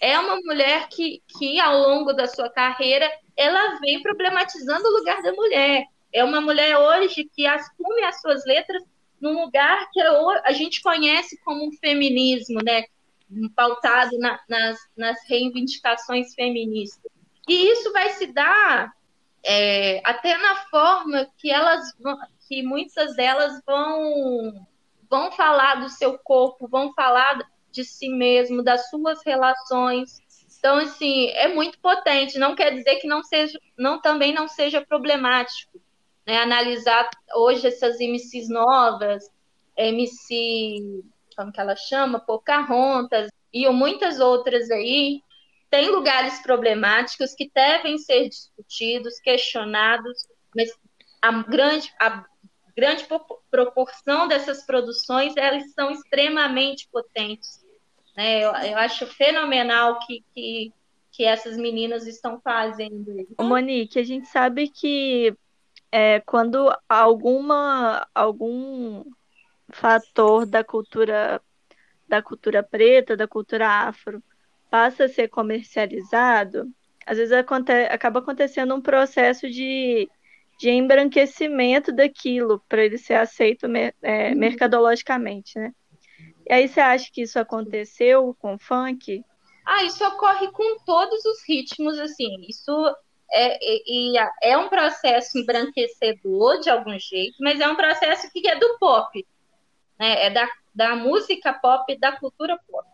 é 0.00 0.18
uma 0.18 0.36
mulher 0.36 0.88
que, 0.88 1.22
que, 1.26 1.60
ao 1.60 1.78
longo 1.78 2.14
da 2.14 2.26
sua 2.26 2.48
carreira, 2.48 3.10
ela 3.36 3.78
vem 3.80 4.02
problematizando 4.02 4.88
o 4.88 4.98
lugar 4.98 5.22
da 5.22 5.32
mulher. 5.32 5.84
É 6.12 6.24
uma 6.24 6.40
mulher 6.40 6.78
hoje 6.78 7.24
que 7.24 7.46
assume 7.46 8.02
as 8.04 8.20
suas 8.20 8.46
letras 8.46 8.82
num 9.20 9.44
lugar 9.44 9.88
que 9.92 10.00
a 10.00 10.52
gente 10.52 10.82
conhece 10.82 11.38
como 11.44 11.66
um 11.66 11.72
feminismo, 11.72 12.60
né? 12.64 12.84
pautado 13.54 14.16
na, 14.18 14.38
nas, 14.48 14.78
nas 14.96 15.18
reivindicações 15.28 16.32
feministas. 16.34 17.10
E 17.48 17.72
isso 17.72 17.92
vai 17.92 18.10
se 18.10 18.26
dar 18.26 18.92
é, 19.44 20.00
até 20.04 20.38
na 20.38 20.56
forma 20.66 21.28
que 21.36 21.50
elas 21.50 21.82
que 22.48 22.62
muitas 22.62 23.16
delas 23.16 23.60
vão 23.66 24.66
vão 25.10 25.30
falar 25.32 25.76
do 25.76 25.88
seu 25.88 26.18
corpo, 26.18 26.68
vão 26.68 26.92
falar 26.94 27.38
de 27.70 27.84
si 27.84 28.08
mesmo, 28.08 28.62
das 28.62 28.88
suas 28.88 29.20
relações. 29.24 30.18
Então, 30.58 30.78
assim, 30.78 31.28
é 31.28 31.48
muito 31.48 31.78
potente. 31.78 32.38
Não 32.38 32.54
quer 32.54 32.72
dizer 32.72 32.96
que 32.96 33.06
não 33.06 33.22
seja, 33.22 33.58
não 33.76 34.00
também 34.00 34.32
não 34.32 34.48
seja 34.48 34.84
problemático, 34.84 35.80
né? 36.26 36.38
Analisar 36.38 37.08
hoje 37.34 37.66
essas 37.66 38.00
MCs 38.00 38.48
novas, 38.48 39.30
MC, 39.76 41.02
como 41.36 41.52
que 41.52 41.60
ela 41.60 41.76
chama, 41.76 42.18
Pocahontas 42.18 43.30
e 43.52 43.68
muitas 43.68 44.18
outras 44.20 44.70
aí, 44.70 45.20
tem 45.70 45.90
lugares 45.90 46.40
problemáticos 46.40 47.34
que 47.34 47.50
devem 47.54 47.98
ser 47.98 48.28
discutidos, 48.28 49.20
questionados, 49.20 50.26
mas 50.54 50.70
a 51.20 51.42
grande, 51.42 51.92
a 52.00 52.24
grande 52.76 53.06
proporção 53.50 54.28
dessas 54.28 54.64
produções 54.64 55.34
elas 55.36 55.72
são 55.72 55.90
extremamente 55.90 56.88
potentes. 56.92 57.64
Né? 58.14 58.44
Eu, 58.44 58.52
eu 58.52 58.78
acho 58.78 59.06
fenomenal 59.06 59.98
que, 60.00 60.22
que, 60.34 60.72
que 61.10 61.24
essas 61.24 61.56
meninas 61.56 62.06
estão 62.06 62.38
fazendo. 62.40 63.26
Monique, 63.40 63.98
a 63.98 64.04
gente 64.04 64.26
sabe 64.28 64.68
que 64.68 65.34
é, 65.90 66.20
quando 66.20 66.70
alguma 66.88 68.06
algum 68.14 69.04
fator 69.70 70.44
da 70.44 70.62
cultura 70.62 71.40
da 72.06 72.22
cultura 72.22 72.62
preta, 72.62 73.16
da 73.16 73.26
cultura 73.26 73.68
afro, 73.68 74.22
passa 74.70 75.06
a 75.06 75.08
ser 75.08 75.28
comercializado, 75.28 76.70
às 77.04 77.18
vezes 77.18 77.32
aconte 77.32 77.72
acaba 77.72 78.20
acontecendo 78.20 78.74
um 78.74 78.80
processo 78.80 79.48
de, 79.48 80.08
de 80.58 80.70
embranquecimento 80.70 81.92
daquilo 81.92 82.62
para 82.68 82.84
ele 82.84 82.98
ser 82.98 83.14
aceito 83.14 83.66
é, 84.02 84.30
uhum. 84.30 84.38
mercadologicamente, 84.38 85.58
né? 85.58 85.72
E 86.48 86.52
aí 86.52 86.68
você 86.68 86.80
acha 86.80 87.10
que 87.12 87.22
isso 87.22 87.38
aconteceu 87.38 88.34
com 88.38 88.54
o 88.54 88.58
funk? 88.58 89.22
Ah, 89.66 89.82
isso 89.84 90.04
ocorre 90.06 90.50
com 90.52 90.78
todos 90.84 91.24
os 91.24 91.46
ritmos, 91.46 91.98
assim. 91.98 92.46
Isso 92.48 92.72
é, 93.32 93.58
e, 93.62 94.14
é 94.42 94.56
um 94.56 94.68
processo 94.68 95.38
embranquecedor 95.38 96.60
de 96.60 96.70
algum 96.70 96.96
jeito, 96.98 97.36
mas 97.40 97.60
é 97.60 97.68
um 97.68 97.74
processo 97.74 98.30
que 98.32 98.46
é 98.48 98.56
do 98.56 98.78
pop, 98.78 99.26
né? 99.98 100.26
É 100.26 100.30
da, 100.30 100.48
da 100.74 100.94
música 100.94 101.52
pop, 101.52 101.98
da 101.98 102.12
cultura 102.12 102.58
pop. 102.68 102.88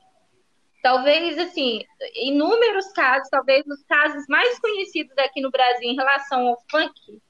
Talvez, 0.83 1.38
assim, 1.38 1.85
inúmeros 2.16 2.90
casos, 2.92 3.29
talvez 3.31 3.64
os 3.66 3.85
casos 3.85 4.25
mais 4.29 4.59
conhecidos 4.59 5.16
aqui 5.18 5.40
no 5.40 5.51
Brasil 5.51 5.88
em 5.88 5.94
relação 5.94 6.48
ao 6.48 6.59
funk 6.68 7.20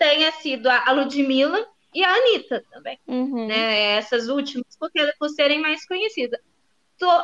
tenha 0.00 0.32
sido 0.32 0.66
a 0.66 0.90
Ludmilla 0.92 1.68
e 1.94 2.02
a 2.02 2.10
Anitta 2.10 2.64
também, 2.70 2.98
uhum. 3.06 3.46
né? 3.46 3.96
Essas 3.98 4.28
últimas, 4.28 4.74
porque, 4.78 4.98
por 5.18 5.28
serem 5.28 5.60
mais 5.60 5.86
conhecidas. 5.86 6.40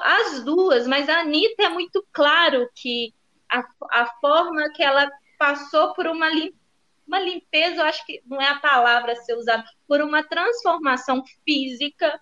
As 0.03 0.45
duas, 0.45 0.87
mas 0.87 1.09
a 1.09 1.21
Anitta 1.21 1.65
é 1.65 1.69
muito 1.71 2.07
claro 2.12 2.69
que 2.75 3.15
a, 3.51 3.65
a 3.91 4.07
forma 4.21 4.71
que 4.75 4.83
ela 4.83 5.11
passou 5.39 5.95
por 5.95 6.07
uma, 6.07 6.29
lim, 6.29 6.53
uma 7.07 7.19
limpeza, 7.19 7.77
eu 7.77 7.87
acho 7.87 8.05
que 8.05 8.23
não 8.27 8.41
é 8.41 8.49
a 8.49 8.61
palavra 8.61 9.12
a 9.12 9.17
ser 9.17 9.37
usada, 9.37 9.65
por 9.89 10.03
uma 10.03 10.23
transformação 10.23 11.23
física 11.45 12.21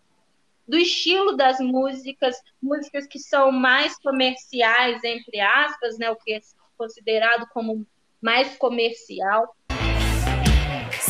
do 0.67 0.77
estilo 0.77 1.37
das 1.37 1.59
músicas, 1.59 2.37
músicas 2.63 3.07
que 3.07 3.19
são 3.19 3.51
mais 3.51 3.99
comerciais, 3.99 5.03
entre 5.03 5.41
aspas, 5.41 5.99
né, 5.99 6.11
o 6.11 6.17
que 6.17 6.33
é 6.33 6.41
considerado 6.77 7.47
como 7.53 7.87
mais 8.21 8.57
comercial. 8.57 9.55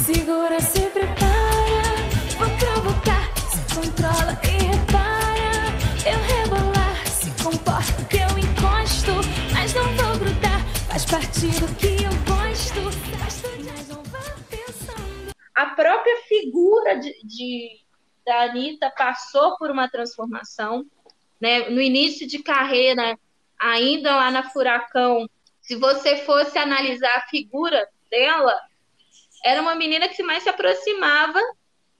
Segura, 0.04 0.60
se 0.60 0.82
prepara, 0.90 1.96
vou 2.36 2.50
provocar, 2.58 3.34
se 3.48 3.74
controla 3.74 4.38
e 4.44 4.62
repara. 4.64 5.72
Eu 6.04 6.18
rebolar, 6.20 7.06
se 7.06 7.30
comporta 7.42 8.04
que 8.04 8.18
eu 8.18 8.38
encosto, 8.38 9.12
mas 9.54 9.72
não 9.72 9.84
vou 9.94 10.18
grudar, 10.18 10.60
faz 10.88 11.06
parte 11.06 11.46
do 11.58 11.74
que 11.76 12.04
eu 12.04 12.10
gosto. 12.26 12.82
Mas 13.18 13.88
não 13.88 14.02
vá 14.02 14.20
pensando. 14.50 15.32
A 15.54 15.66
própria 15.70 16.16
figura 16.28 16.98
de, 16.98 17.14
de 17.24 17.80
da 18.26 18.42
Anitta 18.42 18.92
passou 18.94 19.56
por 19.56 19.70
uma 19.70 19.88
transformação. 19.88 20.84
Né? 21.40 21.70
No 21.70 21.80
início 21.80 22.28
de 22.28 22.42
carreira, 22.42 23.18
ainda 23.58 24.14
lá 24.14 24.30
na 24.30 24.50
Furacão, 24.50 25.26
se 25.62 25.76
você 25.76 26.18
fosse 26.18 26.58
analisar 26.58 27.16
a 27.16 27.26
figura 27.28 27.88
dela, 28.10 28.54
era 29.44 29.60
uma 29.60 29.74
menina 29.74 30.08
que 30.08 30.22
mais 30.22 30.42
se 30.42 30.48
aproximava 30.48 31.40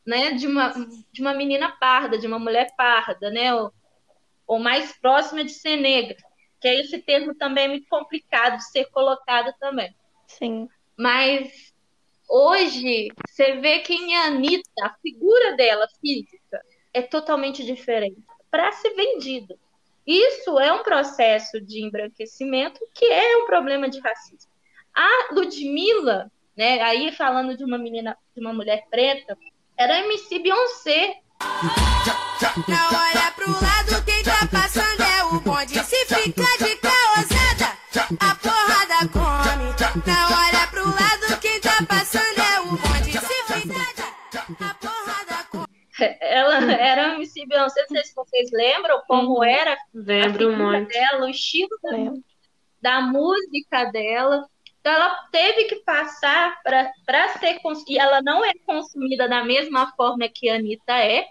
né, 0.06 0.32
de, 0.32 0.46
uma, 0.46 0.72
de 1.12 1.20
uma 1.20 1.34
menina 1.34 1.70
parda, 1.78 2.18
de 2.18 2.26
uma 2.26 2.38
mulher 2.38 2.74
parda, 2.76 3.30
né? 3.30 3.54
Ou, 3.54 3.72
ou 4.46 4.58
mais 4.58 4.92
próxima 4.98 5.44
de 5.44 5.52
ser 5.52 5.76
negra. 5.76 6.16
Que 6.60 6.68
esse 6.68 6.98
termo 6.98 7.34
também 7.34 7.64
é 7.64 7.68
muito 7.68 7.88
complicado 7.88 8.56
de 8.56 8.70
ser 8.70 8.86
colocado 8.86 9.54
também. 9.60 9.94
Sim. 10.26 10.68
Mas 10.96 11.74
Hoje, 12.28 13.08
você 13.26 13.56
vê 13.60 13.80
quem 13.80 14.16
é 14.16 14.22
a 14.22 14.26
Anitta, 14.26 14.68
a 14.82 14.94
figura 15.00 15.56
dela 15.56 15.86
física 16.00 16.64
é 16.92 17.02
totalmente 17.02 17.64
diferente 17.64 18.22
para 18.50 18.72
ser 18.72 18.94
vendida. 18.94 19.58
Isso 20.06 20.58
é 20.58 20.72
um 20.72 20.82
processo 20.82 21.60
de 21.60 21.84
embranquecimento 21.84 22.80
que 22.94 23.04
é 23.04 23.36
um 23.38 23.46
problema 23.46 23.88
de 23.88 24.00
racismo. 24.00 24.50
A 24.94 25.34
Ludmilla, 25.34 26.30
né, 26.56 26.80
aí 26.82 27.12
falando 27.12 27.56
de 27.56 27.64
uma 27.64 27.78
menina, 27.78 28.16
de 28.34 28.40
uma 28.40 28.52
mulher 28.52 28.84
preta, 28.90 29.36
era 29.76 29.98
MC 30.00 30.38
Beyoncé. 30.38 31.20
Não 32.68 32.86
olha 32.88 33.32
pro 33.34 33.50
lado, 33.52 34.04
quem 34.04 34.22
tá 34.22 34.46
passando 34.50 35.02
é 35.02 35.24
o 35.24 35.40
bonde. 35.40 35.78
Se 35.84 36.06
fica 36.06 36.42
de 36.58 36.76
caosada, 36.76 37.76
a 38.20 38.34
porrada 38.36 39.08
come. 39.12 40.04
Não 40.06 40.46
olha 40.46 40.66
pro 40.68 40.84
lado, 40.84 41.40
quem 41.40 41.60
tá 41.60 41.78
passando 41.88 42.38
é 42.38 42.60
o 42.60 42.66
bonde. 42.76 43.12
Se 43.12 43.52
fica 43.52 44.04
a 44.60 44.74
porrada 44.74 45.44
come. 45.50 45.66
Ela 46.20 46.72
era 46.72 47.14
MC 47.14 47.46
Beyoncé, 47.46 47.80
não 47.82 47.88
sei 47.88 48.04
se 48.04 48.14
vocês 48.14 48.50
lembram 48.52 49.02
como 49.06 49.42
era 49.44 49.76
Lembro 49.92 50.54
a 50.54 50.56
muito. 50.56 50.88
dela, 50.88 51.26
o 51.26 51.28
estilo 51.28 51.76
da, 51.82 52.90
da 52.90 53.00
música 53.00 53.84
dela. 53.86 54.46
Então, 54.84 54.92
ela 54.92 55.16
teve 55.32 55.64
que 55.64 55.76
passar 55.76 56.62
para 56.62 56.92
ser. 57.38 57.58
E 57.88 57.98
ela 57.98 58.20
não 58.20 58.44
é 58.44 58.52
consumida 58.66 59.26
da 59.26 59.42
mesma 59.42 59.90
forma 59.96 60.28
que 60.28 60.50
a 60.50 60.56
Anitta 60.56 60.92
é. 60.92 61.26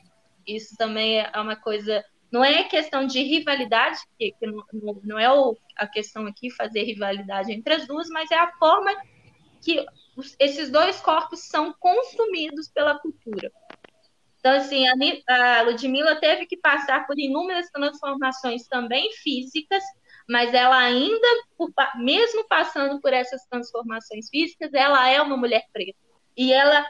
Isso 0.47 0.75
também 0.75 1.19
é 1.19 1.31
uma 1.39 1.55
coisa. 1.55 2.03
Não 2.31 2.43
é 2.43 2.63
questão 2.63 3.05
de 3.05 3.21
rivalidade, 3.21 3.99
que, 4.17 4.33
não, 4.41 4.99
não, 5.03 5.19
é 5.19 5.31
o, 5.31 5.55
a 5.77 5.85
questão 5.85 6.25
aqui 6.25 6.49
fazer 6.49 6.81
rivalidade 6.81 7.53
entre 7.53 7.75
as 7.75 7.85
duas, 7.85 8.09
mas 8.09 8.31
é 8.31 8.39
a 8.39 8.51
forma 8.53 8.91
que 9.61 9.85
os, 10.17 10.35
esses 10.39 10.71
dois 10.71 10.99
corpos 10.99 11.41
são 11.41 11.71
consumidos 11.79 12.69
pela 12.69 12.97
cultura. 12.97 13.51
Então, 14.39 14.53
assim, 14.53 14.83
a, 14.87 15.59
a 15.59 15.61
Ludmilla 15.61 16.19
teve 16.19 16.47
que 16.47 16.57
passar 16.57 17.05
por 17.05 17.19
inúmeras 17.19 17.69
transformações 17.69 18.67
também 18.67 19.13
físicas 19.13 19.83
mas 20.27 20.53
ela 20.53 20.77
ainda, 20.77 21.27
mesmo 21.97 22.47
passando 22.47 22.99
por 23.01 23.13
essas 23.13 23.45
transformações 23.45 24.29
físicas, 24.29 24.73
ela 24.73 25.07
é 25.09 25.21
uma 25.21 25.38
mulher 25.38 25.65
preta. 25.71 25.97
E 26.36 26.51
ela 26.51 26.86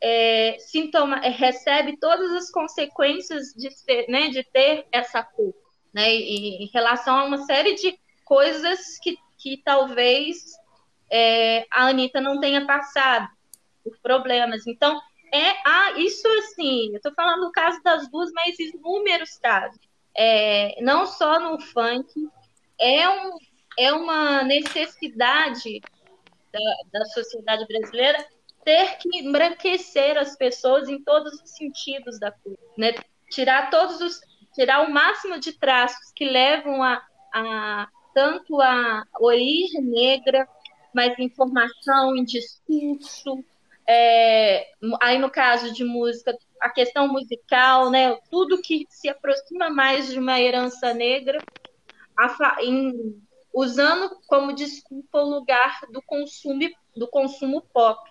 é, 0.00 0.56
sintoma, 0.58 1.16
é, 1.18 1.28
recebe 1.28 1.96
todas 1.98 2.32
as 2.32 2.50
consequências 2.50 3.52
de, 3.54 3.70
ser, 3.70 4.06
né, 4.08 4.28
de 4.28 4.42
ter 4.44 4.86
essa 4.90 5.22
cor, 5.22 5.54
né, 5.92 6.14
e, 6.14 6.64
em 6.64 6.70
relação 6.72 7.16
a 7.16 7.24
uma 7.24 7.38
série 7.44 7.74
de 7.74 7.98
coisas 8.24 8.98
que, 9.02 9.18
que 9.38 9.60
talvez 9.62 10.56
é, 11.10 11.66
a 11.70 11.88
Anitta 11.88 12.20
não 12.20 12.40
tenha 12.40 12.64
passado 12.64 13.28
por 13.82 13.98
problemas. 13.98 14.66
Então, 14.66 15.00
é 15.32 15.50
ah, 15.64 15.92
isso 15.96 16.26
assim, 16.38 16.88
eu 16.90 16.96
estou 16.96 17.12
falando 17.14 17.42
do 17.42 17.52
caso 17.52 17.82
das 17.82 18.10
duas, 18.10 18.30
mas 18.32 18.58
inúmeros 18.58 19.36
casos. 19.38 19.78
É, 20.16 20.80
não 20.82 21.06
só 21.06 21.38
no 21.38 21.60
funk, 21.60 22.12
é, 22.80 23.08
um, 23.08 23.36
é 23.78 23.92
uma 23.92 24.42
necessidade 24.42 25.80
da, 26.52 26.98
da 27.00 27.04
sociedade 27.06 27.66
brasileira 27.66 28.26
ter 28.64 28.96
que 28.98 29.18
embranquecer 29.18 30.18
as 30.18 30.36
pessoas 30.36 30.88
em 30.88 31.02
todos 31.02 31.32
os 31.40 31.50
sentidos 31.50 32.18
da 32.18 32.30
coisa, 32.30 32.58
né? 32.76 32.94
Tirar 33.30 33.70
todos 33.70 34.00
os 34.00 34.20
tirar 34.52 34.86
o 34.86 34.90
máximo 34.90 35.38
de 35.38 35.52
traços 35.52 36.12
que 36.14 36.24
levam 36.24 36.82
a, 36.82 37.00
a 37.32 37.88
tanto 38.12 38.60
a 38.60 39.04
origem 39.20 39.82
negra, 39.82 40.46
mas 40.92 41.18
informação 41.18 42.16
em 42.16 42.24
discurso, 42.24 43.44
é, 43.86 44.66
aí 45.00 45.18
no 45.18 45.30
caso 45.30 45.72
de 45.72 45.84
música, 45.84 46.36
a 46.60 46.68
questão 46.68 47.08
musical, 47.08 47.90
né? 47.90 48.16
Tudo 48.30 48.60
que 48.60 48.84
se 48.90 49.08
aproxima 49.08 49.70
mais 49.70 50.08
de 50.08 50.18
uma 50.18 50.40
herança 50.40 50.92
negra 50.92 51.40
em, 52.60 53.20
usando 53.52 54.10
como 54.26 54.52
desculpa 54.52 55.18
o 55.18 55.28
lugar 55.28 55.80
do 55.92 56.02
consumo, 56.02 56.68
do 56.96 57.08
consumo 57.08 57.62
pop. 57.72 58.10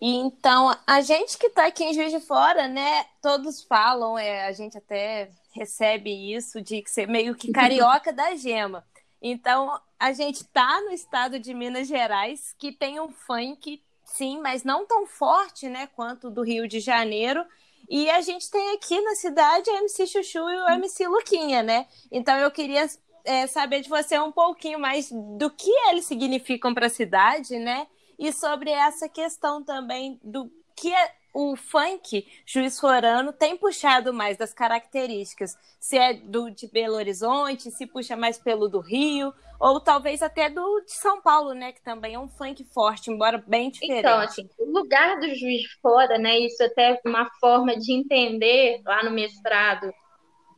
E 0.00 0.14
então, 0.14 0.76
a 0.86 1.00
gente 1.00 1.38
que 1.38 1.46
está 1.46 1.66
aqui 1.66 1.84
em 1.84 1.94
Juiz 1.94 2.12
de 2.12 2.20
Fora, 2.20 2.68
né, 2.68 3.06
todos 3.22 3.62
falam, 3.62 4.18
é, 4.18 4.46
a 4.46 4.52
gente 4.52 4.76
até 4.76 5.30
recebe 5.52 6.10
isso 6.34 6.60
de 6.60 6.82
ser 6.86 7.08
meio 7.08 7.34
que 7.34 7.50
carioca 7.50 8.12
da 8.12 8.34
gema. 8.36 8.84
Então, 9.22 9.80
a 9.98 10.12
gente 10.12 10.42
está 10.42 10.82
no 10.82 10.90
estado 10.90 11.38
de 11.38 11.54
Minas 11.54 11.88
Gerais, 11.88 12.54
que 12.58 12.72
tem 12.72 13.00
um 13.00 13.08
funk, 13.08 13.82
sim, 14.04 14.38
mas 14.40 14.62
não 14.62 14.86
tão 14.86 15.06
forte, 15.06 15.68
né, 15.68 15.88
quanto 15.96 16.30
do 16.30 16.42
Rio 16.42 16.68
de 16.68 16.78
Janeiro. 16.78 17.44
E 17.88 18.10
a 18.10 18.20
gente 18.20 18.50
tem 18.50 18.74
aqui 18.74 19.00
na 19.00 19.14
cidade 19.14 19.70
a 19.70 19.78
MC 19.78 20.06
Chuchu 20.06 20.50
e 20.50 20.56
o 20.62 20.68
MC 20.68 21.06
Luquinha, 21.06 21.62
né? 21.62 21.86
Então 22.10 22.36
eu 22.36 22.50
queria 22.50 22.84
é, 23.26 23.46
saber 23.46 23.80
de 23.80 23.88
você 23.88 24.18
um 24.18 24.32
pouquinho 24.32 24.78
mais 24.78 25.10
do 25.10 25.50
que 25.50 25.70
eles 25.88 26.06
significam 26.06 26.72
para 26.72 26.86
a 26.86 26.90
cidade, 26.90 27.58
né? 27.58 27.86
E 28.18 28.32
sobre 28.32 28.70
essa 28.70 29.08
questão 29.08 29.62
também 29.62 30.18
do 30.22 30.50
que 30.74 30.94
é 30.94 31.12
o 31.34 31.54
funk 31.54 32.26
juiz 32.46 32.80
forano 32.80 33.30
tem 33.30 33.58
puxado 33.58 34.12
mais 34.14 34.38
das 34.38 34.54
características, 34.54 35.54
se 35.78 35.98
é 35.98 36.14
do 36.14 36.50
de 36.50 36.66
Belo 36.66 36.94
Horizonte, 36.94 37.70
se 37.70 37.86
puxa 37.86 38.16
mais 38.16 38.38
pelo 38.38 38.68
do 38.68 38.80
Rio, 38.80 39.34
ou 39.60 39.78
talvez 39.78 40.22
até 40.22 40.48
do 40.48 40.80
de 40.80 40.92
São 40.92 41.20
Paulo, 41.20 41.52
né, 41.52 41.72
que 41.72 41.82
também 41.82 42.14
é 42.14 42.18
um 42.18 42.28
funk 42.28 42.64
forte, 42.72 43.10
embora 43.10 43.42
bem 43.46 43.70
diferente. 43.70 43.98
Então, 43.98 44.18
assim, 44.18 44.48
o 44.58 44.70
lugar 44.70 45.18
do 45.18 45.28
juiz 45.34 45.70
fora, 45.82 46.16
né, 46.16 46.38
isso 46.38 46.62
até 46.62 46.92
é 46.92 47.00
uma 47.04 47.28
forma 47.38 47.76
de 47.76 47.92
entender 47.92 48.80
lá 48.86 49.04
no 49.04 49.10
mestrado 49.10 49.92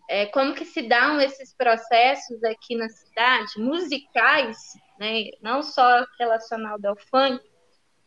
é, 0.09 0.27
como 0.27 0.55
que 0.55 0.65
se 0.65 0.83
dão 0.83 1.21
esses 1.21 1.55
processos 1.55 2.43
aqui 2.43 2.75
na 2.75 2.89
cidade, 2.89 3.59
musicais, 3.59 4.57
né, 4.99 5.25
não 5.43 5.63
só 5.63 6.05
relacionado 6.19 6.87
ao 6.87 6.97
funk, 6.97 7.45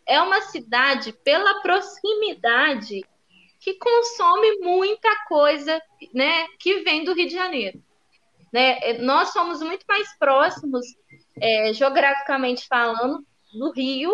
é 0.07 0.19
uma 0.19 0.41
cidade 0.41 1.13
pela 1.23 1.61
proximidade 1.61 3.01
que 3.59 3.75
consome 3.75 4.57
muita 4.59 5.09
coisa, 5.27 5.79
né, 6.13 6.47
que 6.59 6.81
vem 6.81 7.03
do 7.03 7.13
Rio 7.13 7.27
de 7.27 7.35
Janeiro. 7.35 7.81
Né? 8.51 8.93
Nós 8.93 9.29
somos 9.29 9.61
muito 9.61 9.85
mais 9.87 10.17
próximos 10.17 10.85
é, 11.39 11.71
geograficamente 11.71 12.67
falando, 12.67 13.23
do 13.53 13.71
Rio, 13.71 14.11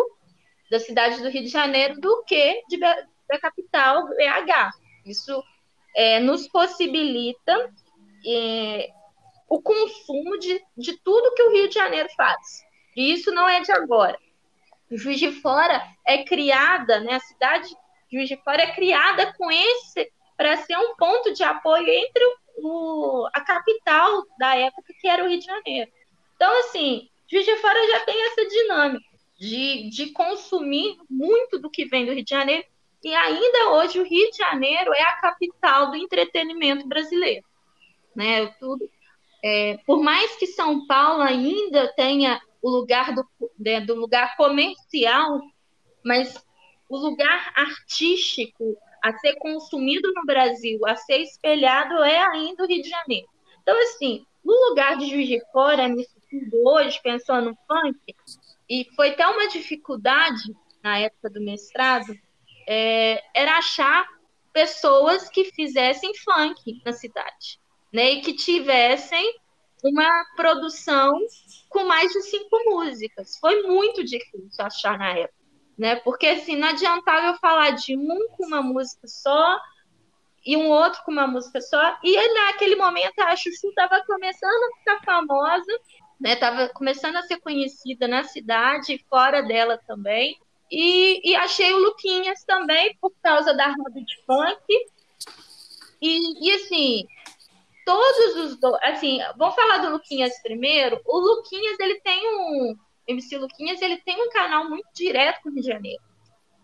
da 0.70 0.78
cidade 0.78 1.22
do 1.22 1.30
Rio 1.30 1.42
de 1.42 1.48
Janeiro, 1.48 1.98
do 2.00 2.22
que 2.24 2.62
de, 2.68 2.76
da 2.76 3.38
capital 3.40 4.06
BH. 4.08 4.70
Isso 5.06 5.42
é, 5.94 6.20
nos 6.20 6.48
possibilita 6.48 7.72
é, 8.26 8.88
o 9.48 9.60
consumo 9.60 10.38
de, 10.38 10.62
de 10.76 10.96
tudo 11.02 11.34
que 11.34 11.42
o 11.42 11.52
Rio 11.52 11.68
de 11.68 11.74
Janeiro 11.74 12.08
faz. 12.16 12.62
E 12.96 13.12
isso 13.12 13.30
não 13.32 13.48
é 13.48 13.60
de 13.60 13.72
agora. 13.72 14.18
Juiz 14.90 15.18
de 15.18 15.30
Fora 15.32 15.82
é 16.06 16.24
criada, 16.24 17.00
né, 17.00 17.14
a 17.14 17.20
cidade 17.20 17.68
de 17.68 17.76
Juiz 18.10 18.28
de 18.28 18.36
Fora 18.38 18.62
é 18.62 18.74
criada 18.74 19.34
com 19.34 19.50
esse 19.50 20.10
para 20.36 20.56
ser 20.58 20.76
um 20.78 20.94
ponto 20.96 21.32
de 21.32 21.42
apoio 21.42 21.88
entre 21.88 22.24
o, 22.56 23.28
a 23.34 23.40
capital 23.40 24.22
da 24.38 24.56
época, 24.56 24.94
que 25.00 25.08
era 25.08 25.24
o 25.24 25.28
Rio 25.28 25.38
de 25.38 25.44
Janeiro. 25.44 25.90
Então, 26.36 26.58
assim, 26.60 27.08
Juiz 27.30 27.44
de 27.44 27.56
Fora 27.56 27.86
já 27.88 28.00
tem 28.00 28.26
essa 28.26 28.46
dinâmica 28.46 29.04
de, 29.38 29.90
de 29.90 30.10
consumir 30.12 30.96
muito 31.08 31.58
do 31.58 31.70
que 31.70 31.84
vem 31.84 32.06
do 32.06 32.12
Rio 32.12 32.24
de 32.24 32.30
Janeiro, 32.30 32.64
e 33.02 33.14
ainda 33.14 33.70
hoje 33.72 34.00
o 34.00 34.04
Rio 34.04 34.30
de 34.30 34.36
Janeiro 34.36 34.92
é 34.92 35.02
a 35.02 35.20
capital 35.20 35.90
do 35.90 35.96
entretenimento 35.96 36.86
brasileiro. 36.86 37.44
Né? 38.14 38.46
Tudo, 38.58 38.88
é, 39.42 39.78
por 39.86 40.02
mais 40.02 40.36
que 40.36 40.46
São 40.46 40.86
Paulo 40.86 41.22
ainda 41.22 41.92
tenha 41.94 42.40
o 42.60 42.68
lugar 42.68 43.14
do, 43.14 43.24
né, 43.58 43.80
do 43.80 43.94
lugar 43.94 44.36
comercial, 44.36 45.40
mas 46.04 46.34
o 46.88 46.96
lugar 46.96 47.52
artístico 47.54 48.76
a 49.02 49.16
ser 49.18 49.36
consumido 49.36 50.12
no 50.12 50.24
Brasil, 50.24 50.80
a 50.86 50.96
ser 50.96 51.18
espelhado, 51.18 52.02
é 52.02 52.18
ainda 52.18 52.64
o 52.64 52.66
Rio 52.66 52.82
de 52.82 52.88
Janeiro. 52.88 53.28
Então, 53.62 53.78
assim, 53.82 54.24
no 54.44 54.52
lugar 54.68 54.96
de 54.96 55.08
Juiz 55.08 55.28
de 55.28 55.40
Fora, 55.52 55.88
nisso 55.88 56.16
tudo 56.28 56.68
hoje, 56.68 57.00
pensando 57.02 57.50
no 57.50 57.58
funk, 57.66 57.98
e 58.68 58.86
foi 58.96 59.10
até 59.10 59.26
uma 59.26 59.48
dificuldade 59.48 60.42
na 60.82 60.98
época 60.98 61.30
do 61.30 61.40
mestrado, 61.40 62.12
é, 62.70 63.24
era 63.34 63.56
achar 63.56 64.06
pessoas 64.52 65.30
que 65.30 65.46
fizessem 65.52 66.12
funk 66.16 66.82
na 66.84 66.92
cidade, 66.92 67.58
né? 67.90 68.10
E 68.10 68.20
que 68.20 68.34
tivessem 68.34 69.24
uma 69.82 70.24
produção 70.36 71.18
com 71.70 71.84
mais 71.84 72.12
de 72.12 72.20
cinco 72.22 72.58
músicas. 72.66 73.38
Foi 73.40 73.62
muito 73.62 74.04
difícil 74.04 74.50
achar 74.58 74.98
na 74.98 75.12
época, 75.14 75.34
né? 75.78 75.96
Porque 75.96 76.26
assim, 76.26 76.56
não 76.56 76.68
adiantava 76.68 77.28
eu 77.28 77.38
falar 77.38 77.70
de 77.70 77.96
um 77.96 78.28
com 78.36 78.46
uma 78.46 78.62
música 78.62 79.06
só 79.06 79.58
e 80.44 80.54
um 80.54 80.68
outro 80.68 81.02
com 81.04 81.12
uma 81.12 81.26
música 81.26 81.62
só. 81.62 81.98
E 82.04 82.34
naquele 82.34 82.76
momento 82.76 83.18
a 83.20 83.34
Chuchu 83.34 83.68
estava 83.68 84.04
começando 84.04 84.62
a 84.62 84.78
ficar 84.78 85.04
famosa, 85.04 85.80
né? 86.20 86.36
Tava 86.36 86.68
começando 86.68 87.16
a 87.16 87.22
ser 87.22 87.40
conhecida 87.40 88.06
na 88.06 88.24
cidade 88.24 88.92
e 88.92 89.04
fora 89.08 89.40
dela 89.42 89.80
também. 89.86 90.38
E, 90.70 91.30
e 91.30 91.36
achei 91.36 91.72
o 91.72 91.78
Luquinhas 91.78 92.44
também 92.44 92.96
por 93.00 93.12
causa 93.22 93.54
da 93.54 93.68
roda 93.68 94.00
de 94.00 94.22
funk. 94.24 94.62
E, 96.00 96.46
e 96.46 96.54
assim, 96.54 97.06
todos 97.84 98.36
os 98.36 98.60
do... 98.60 98.76
assim, 98.82 99.18
vamos 99.36 99.54
falar 99.54 99.78
do 99.78 99.90
Luquinhas 99.90 100.40
primeiro. 100.42 101.00
O 101.06 101.18
Luquinhas, 101.18 101.78
ele 101.80 102.00
tem 102.00 102.22
um 102.28 102.76
MC 103.06 103.38
Luquinhas, 103.38 103.80
ele 103.80 103.96
tem 103.98 104.22
um 104.22 104.30
canal 104.30 104.68
muito 104.68 104.88
direto 104.94 105.42
com 105.42 105.48
o 105.48 105.52
Rio 105.52 105.62
de 105.62 105.68
Janeiro. 105.68 106.02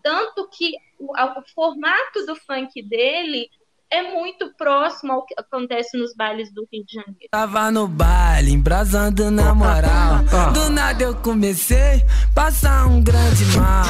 Tanto 0.03 0.47
que 0.49 0.75
o, 0.99 1.11
o 1.11 1.43
formato 1.53 2.25
do 2.27 2.35
funk 2.35 2.81
dele 2.83 3.49
é 3.95 4.11
muito 4.11 4.53
próximo 4.57 5.13
ao 5.13 5.25
que 5.25 5.33
acontece 5.37 5.97
nos 5.97 6.13
bailes 6.13 6.53
do 6.53 6.67
Rio 6.71 6.85
de 6.85 6.93
Janeiro. 6.93 7.29
Tava 7.31 7.71
no 7.71 7.87
baile, 7.87 8.51
embrasando 8.51 9.31
na 9.31 9.55
moral. 9.55 10.23
Do 10.53 10.69
nada 10.69 11.01
eu 11.01 11.15
comecei 11.15 12.03
a 12.31 12.33
passar 12.33 12.87
um 12.87 13.01
grande 13.01 13.45
mal. 13.57 13.85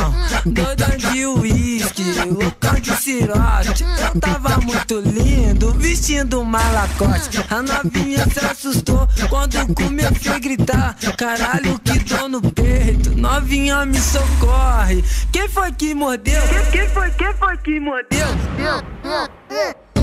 Doidão 0.46 0.98
de 0.98 1.26
uísque, 1.26 2.04
loucão 2.30 2.80
de 2.80 2.92
cirote. 2.98 3.84
Eu 4.14 4.22
tava 4.22 4.58
muito 4.62 5.00
lindo, 5.00 5.74
vestindo 5.74 6.40
uma 6.40 6.62
lacoste. 6.72 7.40
A 7.50 7.64
novinha 7.64 8.26
se 8.30 8.46
assustou 8.46 9.08
quando 9.28 9.74
comecei 9.74 10.32
a 10.32 10.40
gritar. 10.40 10.96
Caralho, 11.18 11.80
que 11.80 11.98
dor 12.00 12.30
no 12.30 12.42
peito. 12.42 13.18
Novinha 13.18 13.84
me 13.88 13.98
socorre. 13.98 15.04
Quem 15.32 15.50
foi 15.50 15.72
que 15.72 15.96
mordeu? 15.96 16.42
Quem 16.72 16.88
foi, 16.90 17.10
quem 17.12 17.34
foi 17.34 17.58
que 17.58 17.80
mordeu? 17.80 18.28
Eu, 18.60 19.10
eu, 19.10 19.58
eu. 19.58 19.95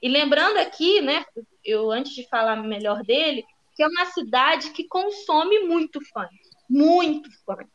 E 0.00 0.08
lembrando 0.08 0.58
aqui, 0.58 1.00
né, 1.00 1.24
eu 1.64 1.90
antes 1.90 2.14
de 2.14 2.28
falar 2.28 2.56
melhor 2.56 3.02
dele, 3.02 3.44
que 3.74 3.82
é 3.82 3.86
uma 3.86 4.06
cidade 4.06 4.70
que 4.70 4.84
consome 4.84 5.60
muito 5.60 6.00
funk, 6.12 6.34
muito 6.68 7.30
funk, 7.44 7.68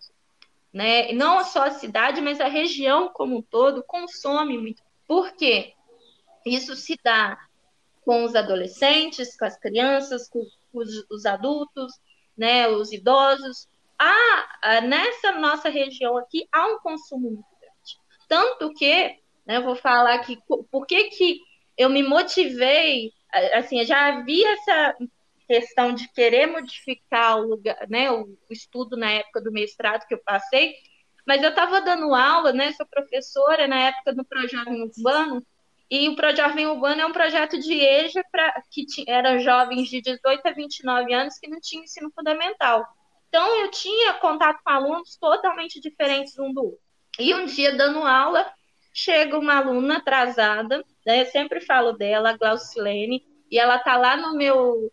né? 0.73 1.11
Não 1.13 1.43
só 1.43 1.63
a 1.63 1.71
cidade, 1.71 2.21
mas 2.21 2.39
a 2.39 2.47
região 2.47 3.09
como 3.09 3.37
um 3.37 3.41
todo 3.41 3.83
consome 3.83 4.57
muito. 4.57 4.83
Por 5.07 5.31
quê? 5.33 5.73
Isso 6.45 6.75
se 6.75 6.97
dá 7.03 7.37
com 8.05 8.23
os 8.23 8.35
adolescentes, 8.35 9.37
com 9.37 9.45
as 9.45 9.57
crianças, 9.57 10.29
com 10.29 10.45
os, 10.73 11.05
os 11.09 11.25
adultos, 11.25 11.93
né, 12.37 12.67
os 12.67 12.91
idosos. 12.91 13.67
Há, 13.99 14.81
nessa 14.81 15.31
nossa 15.33 15.69
região 15.69 16.17
aqui 16.17 16.47
há 16.51 16.67
um 16.67 16.79
consumo 16.79 17.31
muito 17.31 17.56
tanto 18.27 18.73
que, 18.73 19.17
né, 19.45 19.57
eu 19.57 19.63
vou 19.63 19.75
falar 19.75 20.15
aqui, 20.15 20.37
por 20.71 20.85
que, 20.85 21.05
que 21.05 21.39
eu 21.77 21.89
me 21.89 22.03
motivei, 22.03 23.11
assim, 23.53 23.83
já 23.85 24.07
havia 24.07 24.53
essa 24.53 24.97
questão 25.47 25.93
de 25.93 26.11
querer 26.11 26.47
modificar 26.47 27.37
o, 27.37 27.47
lugar, 27.47 27.87
né, 27.89 28.11
o, 28.11 28.37
estudo 28.49 28.97
na 28.97 29.11
época 29.11 29.41
do 29.41 29.51
mestrado 29.51 30.05
que 30.07 30.13
eu 30.13 30.21
passei, 30.23 30.75
mas 31.25 31.43
eu 31.43 31.49
estava 31.49 31.81
dando 31.81 32.13
aula, 32.13 32.51
né, 32.53 32.71
sou 32.73 32.85
professora 32.85 33.67
na 33.67 33.79
época 33.79 34.13
do 34.13 34.25
Projovem 34.25 34.83
Urbano, 34.83 35.45
e 35.89 36.09
o 36.09 36.15
Projovem 36.15 36.67
Urbano 36.67 37.01
é 37.01 37.05
um 37.05 37.13
projeto 37.13 37.57
de 37.57 37.73
EJA 37.73 38.21
para 38.29 38.61
que 38.69 38.85
eram 39.07 39.39
jovens 39.39 39.87
de 39.87 40.01
18 40.01 40.45
a 40.45 40.51
29 40.51 41.13
anos 41.13 41.39
que 41.39 41.47
não 41.47 41.61
tinham 41.61 41.85
ensino 41.85 42.11
fundamental. 42.13 42.85
Então, 43.29 43.55
eu 43.61 43.71
tinha 43.71 44.13
contato 44.15 44.59
com 44.63 44.69
alunos 44.69 45.15
totalmente 45.15 45.79
diferentes 45.79 46.37
um 46.37 46.51
do 46.51 46.65
outro. 46.65 46.86
E 47.19 47.33
um 47.33 47.45
dia, 47.45 47.75
dando 47.75 47.99
aula, 47.99 48.45
chega 48.93 49.37
uma 49.37 49.57
aluna 49.57 49.97
atrasada, 49.97 50.83
né? 51.05 51.21
eu 51.21 51.25
sempre 51.27 51.61
falo 51.61 51.93
dela, 51.93 52.31
a 52.31 52.37
Glaucilene, 52.37 53.25
e 53.49 53.57
ela 53.57 53.79
tá 53.79 53.97
lá 53.97 54.17
no 54.17 54.35
meu, 54.35 54.91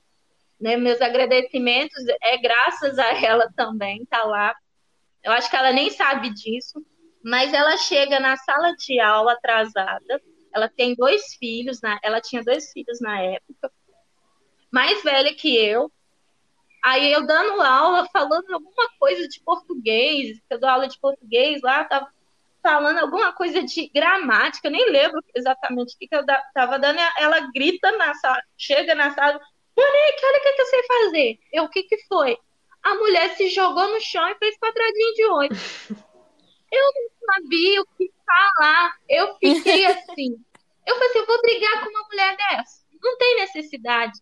né, 0.61 0.77
meus 0.77 1.01
agradecimentos, 1.01 2.03
é 2.23 2.39
graças 2.39 2.99
a 2.99 3.13
ela 3.23 3.51
também, 3.57 4.05
tá 4.07 4.25
lá. 4.25 4.55
Eu 5.23 5.33
acho 5.33 5.51
que 5.51 5.57
ela 5.57 5.73
nem 5.73 5.91
sabe 5.91 6.31
disso, 6.31 6.85
mas 7.23 7.53
ela 7.53 7.77
chega 7.77 8.21
na 8.21 8.37
sala 8.37 8.75
de 8.77 9.01
aula 9.01 9.33
atrasada, 9.33 10.23
ela 10.55 10.69
tem 10.69 10.95
dois 10.95 11.35
filhos, 11.35 11.81
na, 11.81 11.99
ela 12.03 12.21
tinha 12.21 12.43
dois 12.43 12.71
filhos 12.73 13.01
na 13.01 13.21
época, 13.21 13.73
mais 14.71 15.03
velha 15.03 15.35
que 15.35 15.57
eu, 15.57 15.91
Aí 16.85 17.11
eu 17.15 17.27
dando 17.27 17.63
aula, 17.63 18.07
falando 18.13 18.53
alguma 18.53 18.91
coisa 18.99 19.27
de 19.27 19.41
português, 19.41 20.39
eu 20.51 20.61
dou 20.61 20.69
aula 20.69 20.87
de 20.87 21.01
português 21.01 21.63
lá, 21.63 21.83
tava 21.85 22.13
falando 22.65 22.99
alguma 22.99 23.31
coisa 23.35 23.63
de 23.63 23.91
gramática, 23.95 24.71
nem 24.71 24.91
lembro 24.91 25.21
exatamente 25.35 25.95
o 25.95 25.99
que, 25.99 26.09
que 26.09 26.17
eu 26.17 26.25
estava 26.49 26.79
dando, 26.79 26.99
ela 27.19 27.41
grita 27.53 27.93
na 27.93 28.15
sala, 28.15 28.41
chega 28.57 28.95
na 28.95 29.11
sala, 29.11 29.39
Monique, 29.77 30.25
olha 30.25 30.39
o 30.39 30.43
que, 30.43 30.53
que 30.53 30.63
eu 30.63 30.67
sei 30.67 30.83
fazer. 30.85 31.39
Eu, 31.53 31.65
o 31.65 31.69
que, 31.69 31.83
que 31.83 31.99
foi? 32.07 32.39
A 32.83 32.95
mulher 32.95 33.37
se 33.37 33.49
jogou 33.49 33.89
no 33.89 34.01
chão 34.01 34.27
e 34.29 34.37
fez 34.37 34.57
quadradinho 34.59 35.15
de 35.15 35.25
oito. 35.27 35.55
Eu 36.73 36.83
não 36.83 37.35
sabia 37.35 37.83
o 37.83 37.87
que 37.97 38.11
falar. 38.27 38.97
Eu 39.09 39.37
fiquei 39.37 39.87
assim. 39.87 40.37
Eu 40.85 40.95
falei 40.95 41.09
assim, 41.09 41.19
eu 41.21 41.27
vou 41.27 41.41
brigar 41.41 41.85
com 41.85 41.91
uma 41.91 42.03
mulher 42.09 42.37
dessa. 42.37 42.85
Não 43.01 43.17
tem 43.17 43.37
necessidade. 43.37 44.13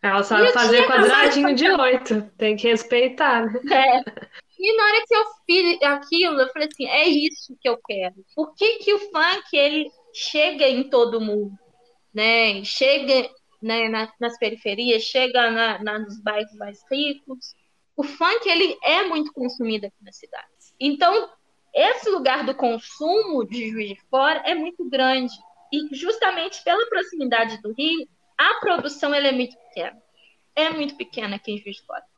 Ela 0.00 0.22
sabe 0.22 0.50
fazer 0.52 0.86
quadradinho 0.86 1.54
de 1.54 1.70
oito. 1.70 2.22
Tem 2.38 2.56
que 2.56 2.66
respeitar, 2.68 3.44
né? 3.44 3.60
É. 3.70 4.32
E 4.62 4.76
na 4.76 4.84
hora 4.84 5.04
que 5.04 5.14
eu 5.16 5.24
fiz 5.44 5.82
aquilo, 5.82 6.40
eu 6.40 6.48
falei 6.50 6.68
assim, 6.68 6.86
é 6.86 7.08
isso 7.08 7.58
que 7.60 7.68
eu 7.68 7.76
quero. 7.84 8.14
Por 8.32 8.54
que, 8.54 8.78
que 8.78 8.94
o 8.94 8.98
funk 9.10 9.56
ele 9.56 9.90
chega 10.14 10.68
em 10.68 10.88
todo 10.88 11.20
mundo, 11.20 11.58
né? 12.14 12.62
Chega 12.62 13.28
né, 13.60 13.88
nas, 13.88 14.12
nas 14.20 14.38
periferias, 14.38 15.02
chega 15.02 15.50
na, 15.50 15.82
na, 15.82 15.98
nos 15.98 16.22
bairros 16.22 16.54
mais 16.54 16.78
ricos. 16.88 17.56
O 17.96 18.04
funk 18.04 18.48
ele 18.48 18.78
é 18.84 19.02
muito 19.02 19.32
consumido 19.32 19.86
aqui 19.86 19.96
na 20.00 20.12
cidade. 20.12 20.46
Então, 20.78 21.28
esse 21.74 22.08
lugar 22.08 22.46
do 22.46 22.54
consumo 22.54 23.44
de 23.44 23.68
Juiz 23.68 23.88
de 23.88 24.00
Fora 24.08 24.44
é 24.46 24.54
muito 24.54 24.88
grande. 24.88 25.34
E 25.72 25.92
justamente 25.92 26.62
pela 26.62 26.88
proximidade 26.88 27.60
do 27.62 27.72
Rio, 27.72 28.06
a 28.38 28.60
produção 28.60 29.12
ela 29.12 29.26
é 29.26 29.32
muito 29.32 29.56
pequena. 29.58 30.00
É 30.54 30.70
muito 30.70 30.96
pequena 30.96 31.34
aqui 31.34 31.50
em 31.50 31.58
Juiz 31.58 31.78
de 31.78 31.84
Fora 31.84 32.11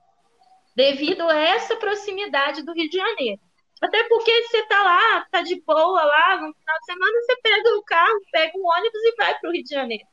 devido 0.75 1.23
a 1.29 1.37
essa 1.37 1.77
proximidade 1.77 2.63
do 2.63 2.73
Rio 2.73 2.89
de 2.89 2.97
Janeiro. 2.97 3.41
Até 3.81 4.03
porque 4.05 4.43
você 4.43 4.63
tá 4.67 4.83
lá, 4.83 5.27
tá 5.31 5.43
de 5.43 5.61
boa 5.61 6.03
lá, 6.05 6.37
no 6.37 6.55
final 6.55 6.79
de 6.79 6.85
semana 6.87 7.21
você 7.21 7.37
pega 7.37 7.77
o 7.77 7.83
carro, 7.83 8.21
pega 8.33 8.53
o 8.57 8.67
ônibus 8.67 9.03
e 9.03 9.15
vai 9.17 9.39
para 9.39 9.51
o 9.51 9.53
Rio 9.53 9.65
de 9.65 9.71
Janeiro. 9.71 10.05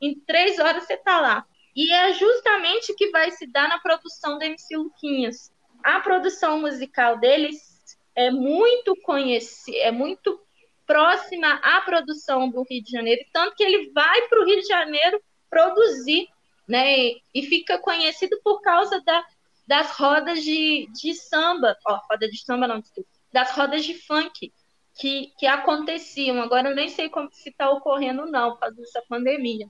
Em 0.00 0.18
três 0.20 0.58
horas 0.58 0.84
você 0.84 0.96
tá 0.96 1.20
lá. 1.20 1.46
E 1.74 1.92
é 1.92 2.12
justamente 2.12 2.92
o 2.92 2.96
que 2.96 3.10
vai 3.10 3.30
se 3.30 3.46
dar 3.46 3.68
na 3.68 3.78
produção 3.78 4.38
do 4.38 4.44
MC 4.44 4.76
Luquinhas. 4.76 5.52
A 5.82 6.00
produção 6.00 6.60
musical 6.60 7.18
deles 7.18 7.78
é 8.16 8.30
muito 8.30 8.96
conhecida, 9.02 9.78
é 9.78 9.92
muito 9.92 10.40
próxima 10.86 11.52
à 11.62 11.80
produção 11.82 12.48
do 12.48 12.64
Rio 12.68 12.82
de 12.82 12.90
Janeiro, 12.90 13.22
tanto 13.32 13.54
que 13.54 13.62
ele 13.62 13.92
vai 13.92 14.22
para 14.22 14.40
o 14.40 14.44
Rio 14.44 14.60
de 14.60 14.66
Janeiro 14.66 15.22
produzir, 15.50 16.26
né? 16.66 17.10
E 17.34 17.42
fica 17.42 17.78
conhecido 17.78 18.40
por 18.42 18.60
causa 18.62 19.00
da, 19.02 19.24
das 19.68 19.94
rodas 19.98 20.42
de, 20.42 20.88
de 20.94 21.14
samba, 21.14 21.76
ó, 21.86 22.00
roda 22.10 22.26
de 22.26 22.42
samba 22.42 22.66
não, 22.66 22.80
desculpa, 22.80 23.10
das 23.30 23.50
rodas 23.50 23.84
de 23.84 23.92
funk 23.94 24.50
que, 24.98 25.30
que 25.38 25.46
aconteciam. 25.46 26.40
Agora 26.40 26.70
eu 26.70 26.74
nem 26.74 26.88
sei 26.88 27.10
como, 27.10 27.28
se 27.30 27.50
está 27.50 27.70
ocorrendo 27.70 28.24
não, 28.24 28.52
por 28.52 28.60
causa 28.60 28.76
dessa 28.76 29.02
pandemia. 29.06 29.68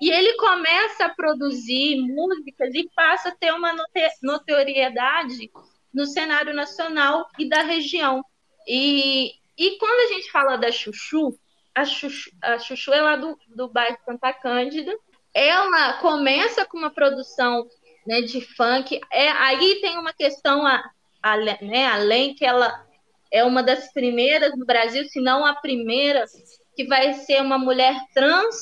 E 0.00 0.10
ele 0.10 0.34
começa 0.34 1.06
a 1.06 1.14
produzir 1.14 2.00
músicas 2.00 2.72
e 2.72 2.88
passa 2.94 3.30
a 3.30 3.34
ter 3.34 3.52
uma 3.52 3.74
notoriedade 4.22 5.50
no 5.92 6.06
cenário 6.06 6.54
nacional 6.54 7.26
e 7.36 7.48
da 7.48 7.62
região. 7.62 8.24
E, 8.68 9.32
e 9.58 9.76
quando 9.78 10.08
a 10.08 10.14
gente 10.14 10.30
fala 10.30 10.56
da 10.56 10.70
Chuchu, 10.70 11.36
a 11.74 11.84
Chuchu, 11.84 12.30
a 12.42 12.58
Chuchu 12.60 12.92
é 12.92 13.00
lá 13.00 13.16
do, 13.16 13.36
do 13.48 13.68
bairro 13.68 13.98
Santa 14.04 14.32
Cândida, 14.32 14.96
ela 15.34 15.94
começa 15.94 16.64
com 16.64 16.78
uma 16.78 16.90
produção 16.90 17.66
né, 18.06 18.22
de 18.22 18.40
funk. 18.40 19.00
É, 19.12 19.28
aí 19.28 19.80
tem 19.80 19.98
uma 19.98 20.12
questão 20.12 20.66
a, 20.66 20.82
a, 21.22 21.36
né, 21.36 21.86
além 21.86 22.34
que 22.34 22.44
ela 22.44 22.86
é 23.32 23.44
uma 23.44 23.62
das 23.62 23.92
primeiras 23.92 24.56
no 24.56 24.64
Brasil, 24.64 25.04
se 25.06 25.20
não 25.20 25.44
a 25.44 25.54
primeira, 25.54 26.24
que 26.74 26.86
vai 26.86 27.14
ser 27.14 27.42
uma 27.42 27.58
mulher 27.58 27.98
trans 28.14 28.56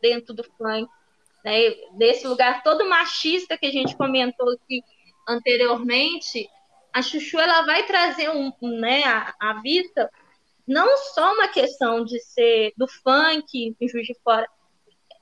dentro 0.00 0.32
do 0.32 0.44
funk, 0.44 0.88
né, 1.44 1.74
desse 1.96 2.26
lugar 2.26 2.62
todo 2.62 2.88
machista 2.88 3.58
que 3.58 3.66
a 3.66 3.72
gente 3.72 3.96
comentou 3.96 4.50
aqui 4.50 4.82
anteriormente, 5.28 6.48
a 6.92 7.02
Chuchu 7.02 7.38
ela 7.38 7.62
vai 7.62 7.84
trazer 7.86 8.30
um, 8.30 8.52
né, 8.62 9.02
a, 9.04 9.34
a 9.40 9.62
não 10.66 10.96
só 10.96 11.34
uma 11.34 11.48
questão 11.48 12.04
de 12.04 12.18
ser 12.20 12.72
do 12.76 12.86
funk 12.86 13.74
em 13.78 13.88
Juiz 13.88 14.06
de 14.06 14.14
Fora, 14.22 14.48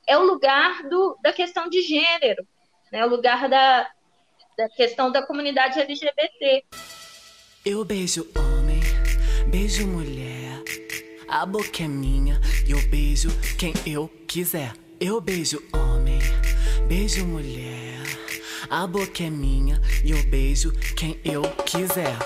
é 0.07 0.17
o 0.19 0.25
lugar 0.25 0.89
do, 0.89 1.17
da 1.23 1.33
questão 1.33 1.69
de 1.69 1.81
gênero, 1.81 2.47
né, 2.93 3.05
o 3.05 3.09
lugar 3.09 3.49
da, 3.49 3.89
da 4.57 4.69
questão 4.69 5.11
da 5.11 5.23
comunidade 5.23 5.81
LGBT. 5.81 6.65
Eu 7.65 7.85
beijo 7.85 8.29
homem, 8.37 8.81
beijo 9.49 9.87
mulher, 9.87 10.63
a 11.29 11.47
boca 11.47 11.83
é 11.83 11.89
minha 11.89 12.39
e 12.67 12.73
eu 12.73 12.89
beijo 12.89 13.31
quem 13.59 13.73
eu 13.87 14.09
quiser. 14.29 14.75
Eu 15.01 15.21
beijo 15.21 15.61
homem, 15.73 16.21
beijo 16.87 17.25
mulher. 17.27 18.03
A 18.71 18.87
boca 18.87 19.25
é 19.25 19.31
minha 19.31 19.81
e 20.05 20.13
eu 20.13 20.23
beijo 20.25 20.73
quem 20.97 21.19
eu 21.25 21.43
quiser. 21.65 22.17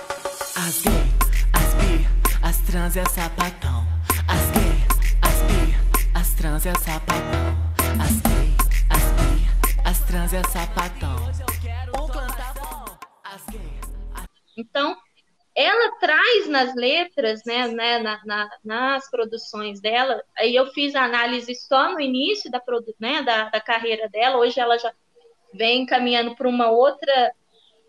As 0.56 0.82
gay, 0.82 0.92
as 1.52 1.74
bi, 1.74 2.06
as 2.42 2.58
trans 2.58 2.96
é 2.96 3.04
sapatão. 3.04 3.86
As 4.28 4.50
gay, 4.50 4.76
as 5.22 5.42
bi, 5.42 5.74
as 6.14 6.34
trans 6.34 6.66
é 6.66 6.74
sapatão. 6.74 7.56
As 8.00 8.20
gay, 8.20 8.54
as 8.90 9.02
bi, 9.12 9.48
as 9.96 10.00
trans 10.08 10.32
é 10.34 10.42
sapatão. 10.44 11.16
Então, 14.56 14.96
ela 15.54 15.96
traz 15.98 16.48
nas 16.48 16.74
letras, 16.74 17.42
né, 17.46 17.68
né 17.68 17.98
na, 17.98 18.20
na, 18.24 18.50
nas 18.62 19.10
produções 19.10 19.80
dela, 19.80 20.22
aí 20.36 20.54
eu 20.54 20.66
fiz 20.72 20.94
a 20.94 21.04
análise 21.04 21.54
só 21.54 21.92
no 21.92 22.00
início 22.00 22.50
da, 22.50 22.62
né, 23.00 23.22
da, 23.22 23.48
da 23.48 23.60
carreira 23.60 24.08
dela, 24.08 24.36
hoje 24.36 24.60
ela 24.60 24.76
já 24.78 24.92
vem 25.54 25.86
caminhando 25.86 26.34
para 26.36 26.48
uma 26.48 26.70
outra 26.70 27.32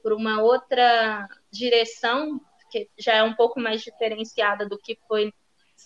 por 0.02 0.14
uma 0.14 0.42
outra 0.42 1.28
direção 1.52 2.40
que 2.72 2.90
já 2.98 3.16
é 3.16 3.24
um 3.24 3.34
pouco 3.34 3.60
mais 3.60 3.82
diferenciada 3.82 4.66
do 4.68 4.78
que 4.78 4.98
foi 5.08 5.34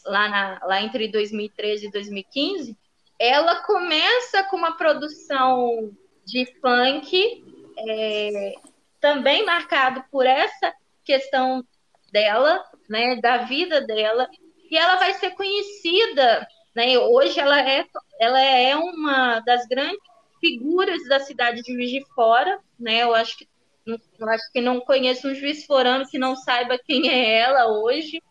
lá, 0.06 0.30
na, 0.30 0.60
lá 0.64 0.82
entre 0.82 1.08
2013 1.08 1.88
e 1.88 1.92
2015, 1.92 2.78
ela 3.18 3.64
começa 3.64 4.44
com 4.44 4.58
uma 4.58 4.78
produção 4.78 5.92
de 6.26 6.46
funk 6.62 7.44
é, 7.78 8.54
também 9.00 9.46
marcado 9.46 10.04
por 10.12 10.26
essa 10.26 10.74
questão 11.04 11.64
dela, 12.12 12.64
né, 12.90 13.16
da 13.18 13.38
vida 13.38 13.82
dela, 13.82 14.30
e 14.70 14.78
ela 14.78 14.98
vai 14.98 15.14
ser 15.16 15.32
conhecida, 15.32 16.48
né, 16.76 16.98
hoje 16.98 17.40
ela 17.40 17.60
é, 17.60 17.86
ela 18.20 18.42
é 18.42 18.76
uma 18.76 19.40
das 19.40 19.66
grandes 19.68 20.00
figuras 20.40 21.04
da 21.08 21.20
cidade 21.20 21.62
de 21.62 21.74
Juiz 21.74 21.90
de 21.90 22.06
Fora, 22.14 22.60
né, 22.80 23.04
eu 23.04 23.14
acho 23.14 23.38
que 23.38 23.50
eu 23.84 24.30
acho 24.30 24.52
que 24.54 24.62
não 24.62 24.80
conheço 24.80 25.28
um 25.28 25.34
juiz 25.34 25.66
forano 25.66 26.08
que 26.08 26.20
não 26.20 26.36
saiba 26.36 26.78
quem 26.78 27.10
é 27.10 27.40
ela 27.40 27.66
hoje, 27.68 28.22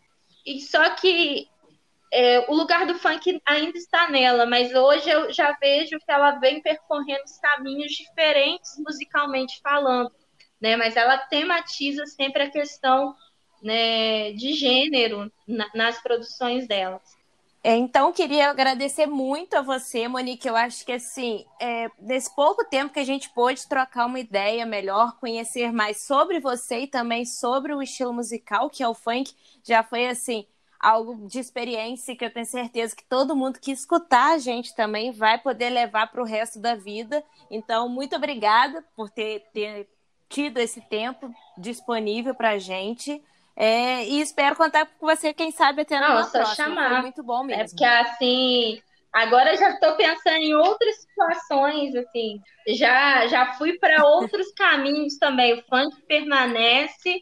e 0.45 0.61
só 0.61 0.89
que 0.91 1.49
é, 2.11 2.45
o 2.49 2.53
lugar 2.53 2.85
do 2.85 2.99
funk 2.99 3.41
ainda 3.45 3.77
está 3.77 4.09
nela, 4.09 4.45
mas 4.45 4.73
hoje 4.75 5.09
eu 5.09 5.31
já 5.31 5.53
vejo 5.53 5.97
que 5.97 6.11
ela 6.11 6.31
vem 6.31 6.61
percorrendo 6.61 7.23
caminhos 7.41 7.93
diferentes 7.93 8.77
musicalmente 8.79 9.61
falando, 9.63 10.11
né? 10.59 10.75
Mas 10.75 10.97
ela 10.97 11.17
tematiza 11.17 12.05
sempre 12.05 12.43
a 12.43 12.51
questão 12.51 13.15
né, 13.63 14.33
de 14.33 14.53
gênero 14.53 15.31
na, 15.47 15.69
nas 15.73 16.01
produções 16.01 16.67
delas. 16.67 17.01
É, 17.63 17.75
então, 17.75 18.11
queria 18.11 18.49
agradecer 18.49 19.05
muito 19.05 19.53
a 19.53 19.61
você, 19.61 20.07
Monique. 20.07 20.47
Eu 20.47 20.55
acho 20.55 20.83
que, 20.83 20.93
assim, 20.93 21.45
é, 21.61 21.91
nesse 21.99 22.35
pouco 22.35 22.65
tempo 22.65 22.91
que 22.91 22.99
a 22.99 23.05
gente 23.05 23.29
pôde 23.29 23.67
trocar 23.67 24.07
uma 24.07 24.19
ideia 24.19 24.65
melhor, 24.65 25.15
conhecer 25.19 25.71
mais 25.71 26.01
sobre 26.01 26.39
você 26.39 26.79
e 26.79 26.87
também 26.87 27.23
sobre 27.23 27.71
o 27.71 27.81
estilo 27.81 28.11
musical, 28.11 28.67
que 28.67 28.81
é 28.81 28.87
o 28.87 28.95
funk, 28.95 29.31
já 29.63 29.83
foi, 29.83 30.07
assim, 30.07 30.47
algo 30.81 31.27
de 31.27 31.39
experiência 31.39 32.15
que 32.15 32.25
eu 32.25 32.33
tenho 32.33 32.45
certeza 32.45 32.95
que 32.95 33.03
todo 33.03 33.35
mundo 33.35 33.59
que 33.59 33.71
escutar 33.71 34.33
a 34.33 34.37
gente 34.37 34.75
também 34.75 35.11
vai 35.11 35.37
poder 35.37 35.69
levar 35.69 36.07
para 36.07 36.21
o 36.21 36.25
resto 36.25 36.59
da 36.59 36.75
vida. 36.75 37.23
Então, 37.49 37.87
muito 37.87 38.15
obrigada 38.15 38.83
por 38.95 39.09
ter, 39.09 39.45
ter 39.53 39.87
tido 40.27 40.57
esse 40.57 40.81
tempo 40.81 41.31
disponível 41.57 42.33
para 42.33 42.51
a 42.51 42.57
gente. 42.57 43.21
É, 43.55 44.05
e 44.05 44.21
espero 44.21 44.55
contar 44.55 44.85
com 44.85 45.05
você, 45.05 45.33
quem 45.33 45.51
sabe, 45.51 45.81
até 45.81 45.99
na 45.99 46.15
Nossa, 46.15 46.39
próxima. 46.39 46.55
chamar. 46.55 46.89
Foi 46.89 47.01
muito 47.01 47.23
bom 47.23 47.43
mesmo. 47.43 47.61
É 47.61 47.67
porque, 47.67 47.85
assim, 47.85 48.81
agora 49.13 49.55
já 49.57 49.71
estou 49.71 49.95
pensando 49.95 50.37
em 50.37 50.55
outras 50.55 51.01
situações, 51.01 51.95
assim. 51.95 52.41
Já, 52.69 53.27
já 53.27 53.53
fui 53.53 53.77
para 53.77 54.05
outros 54.05 54.51
caminhos 54.53 55.17
também. 55.19 55.53
O 55.53 55.63
funk 55.63 56.01
permanece, 56.07 57.21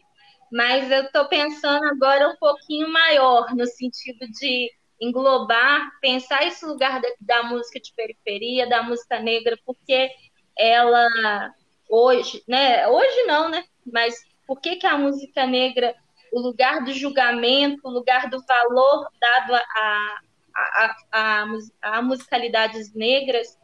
mas 0.50 0.90
eu 0.90 1.04
estou 1.04 1.26
pensando 1.26 1.84
agora 1.86 2.28
um 2.28 2.36
pouquinho 2.36 2.88
maior, 2.92 3.54
no 3.54 3.66
sentido 3.66 4.26
de 4.28 4.70
englobar, 5.00 5.90
pensar 6.00 6.46
esse 6.46 6.64
lugar 6.66 7.00
da, 7.00 7.08
da 7.20 7.42
música 7.44 7.80
de 7.80 7.92
periferia, 7.94 8.68
da 8.68 8.82
música 8.82 9.18
negra, 9.18 9.58
porque 9.64 10.10
ela 10.58 11.54
hoje, 11.88 12.42
né? 12.46 12.86
Hoje 12.86 13.22
não, 13.22 13.48
né? 13.48 13.64
Mas 13.90 14.14
por 14.46 14.60
que, 14.60 14.76
que 14.76 14.86
a 14.86 14.98
música 14.98 15.46
negra 15.46 15.94
o 16.32 16.40
lugar 16.40 16.84
do 16.84 16.92
julgamento, 16.92 17.80
o 17.84 17.90
lugar 17.90 18.28
do 18.30 18.40
valor 18.44 19.08
dado 19.20 19.54
a, 19.54 20.20
a, 20.54 20.96
a, 21.12 21.46
a 21.82 22.02
musicalidades 22.02 22.94
negras 22.94 23.58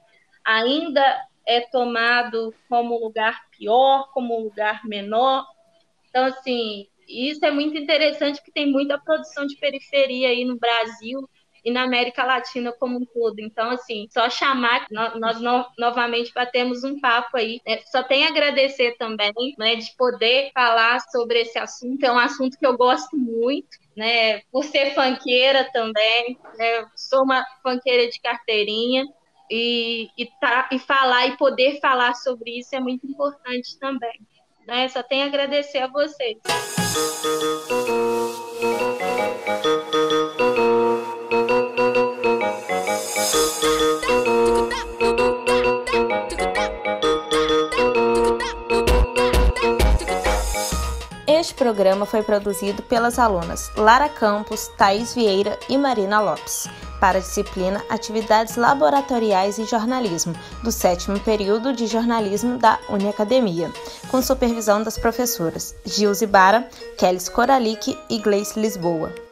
ainda 0.45 1.03
é 1.47 1.61
tomado 1.61 2.53
como 2.69 2.99
lugar 2.99 3.47
pior, 3.51 4.11
como 4.13 4.41
lugar 4.41 4.85
menor. 4.85 5.47
Então, 6.17 6.29
assim, 6.29 6.87
isso 7.07 7.45
é 7.45 7.51
muito 7.51 7.77
interessante, 7.77 8.37
porque 8.37 8.51
tem 8.51 8.73
muita 8.73 8.99
produção 8.99 9.47
de 9.47 9.55
periferia 9.59 10.31
aí 10.31 10.47
no 10.47 10.57
Brasil, 10.57 11.29
e 11.63 11.71
na 11.71 11.83
América 11.83 12.25
Latina 12.25 12.73
como 12.73 12.97
um 12.97 13.05
todo. 13.05 13.39
Então, 13.39 13.69
assim, 13.71 14.07
só 14.11 14.31
chamar, 14.31 14.87
nós, 14.91 15.41
no, 15.43 15.67
novamente 15.77 16.33
batemos 16.33 16.85
um 16.85 16.99
papo 16.99 17.37
aí. 17.37 17.61
Né? 17.67 17.81
Só 17.91 18.03
tem 18.03 18.25
agradecer 18.25 18.97
também, 18.97 19.35
né, 19.59 19.75
de 19.75 19.95
poder 19.95 20.53
falar 20.55 21.01
sobre 21.01 21.41
esse 21.41 21.59
assunto. 21.59 22.03
É 22.03 22.11
um 22.11 22.19
assunto 22.19 22.57
que 22.57 22.67
eu 22.67 22.79
gosto 22.79 23.15
muito, 23.15 23.77
né, 23.95 24.41
por 24.51 24.65
ser 24.65 24.95
fanqueira 24.95 25.71
também. 25.71 26.39
Né? 26.57 26.87
Sou 26.95 27.25
uma 27.25 27.45
fanqueira 27.63 28.09
de 28.09 28.19
carteirinha. 28.21 29.05
E, 29.51 30.09
e, 30.17 30.27
tá, 30.41 30.69
e 30.73 30.79
falar 30.79 31.27
e 31.27 31.37
poder 31.37 31.79
falar 31.81 32.15
sobre 32.15 32.59
isso 32.59 32.75
é 32.75 32.81
muito 32.81 33.07
importante 33.07 33.79
também. 33.79 34.19
Né? 34.67 34.89
Só 34.89 35.03
tenho 35.03 35.25
a 35.25 35.27
agradecer 35.27 35.79
a 35.79 35.87
vocês. 35.87 36.39
Programa 51.57 52.07
foi 52.07 52.23
produzido 52.23 52.83
pelas 52.83 53.19
alunas 53.19 53.71
Lara 53.77 54.09
Campos, 54.09 54.69
Thaís 54.77 55.15
Vieira 55.15 55.59
e 55.69 55.77
Marina 55.77 56.21
Lopes. 56.21 56.69
para 57.01 57.19
a 57.19 57.21
disciplina 57.21 57.85
Atividades 57.91 58.57
Laboratoriais 58.57 59.59
e 59.59 59.65
Jornalismo, 59.65 60.35
do 60.63 60.73
sétimo 60.73 61.21
período 61.21 61.73
de 61.73 61.87
jornalismo 61.87 62.57
da 62.57 62.79
Uniacademia, 62.89 63.71
com 64.11 64.23
supervisão 64.23 64.83
das 64.83 64.97
professoras 64.97 65.75
Gilze 65.85 66.27
Bara, 66.27 66.69
Kelly 66.97 67.31
Coralic 67.31 67.99
e 68.09 68.19
Gleice 68.19 68.59
Lisboa. 68.59 69.26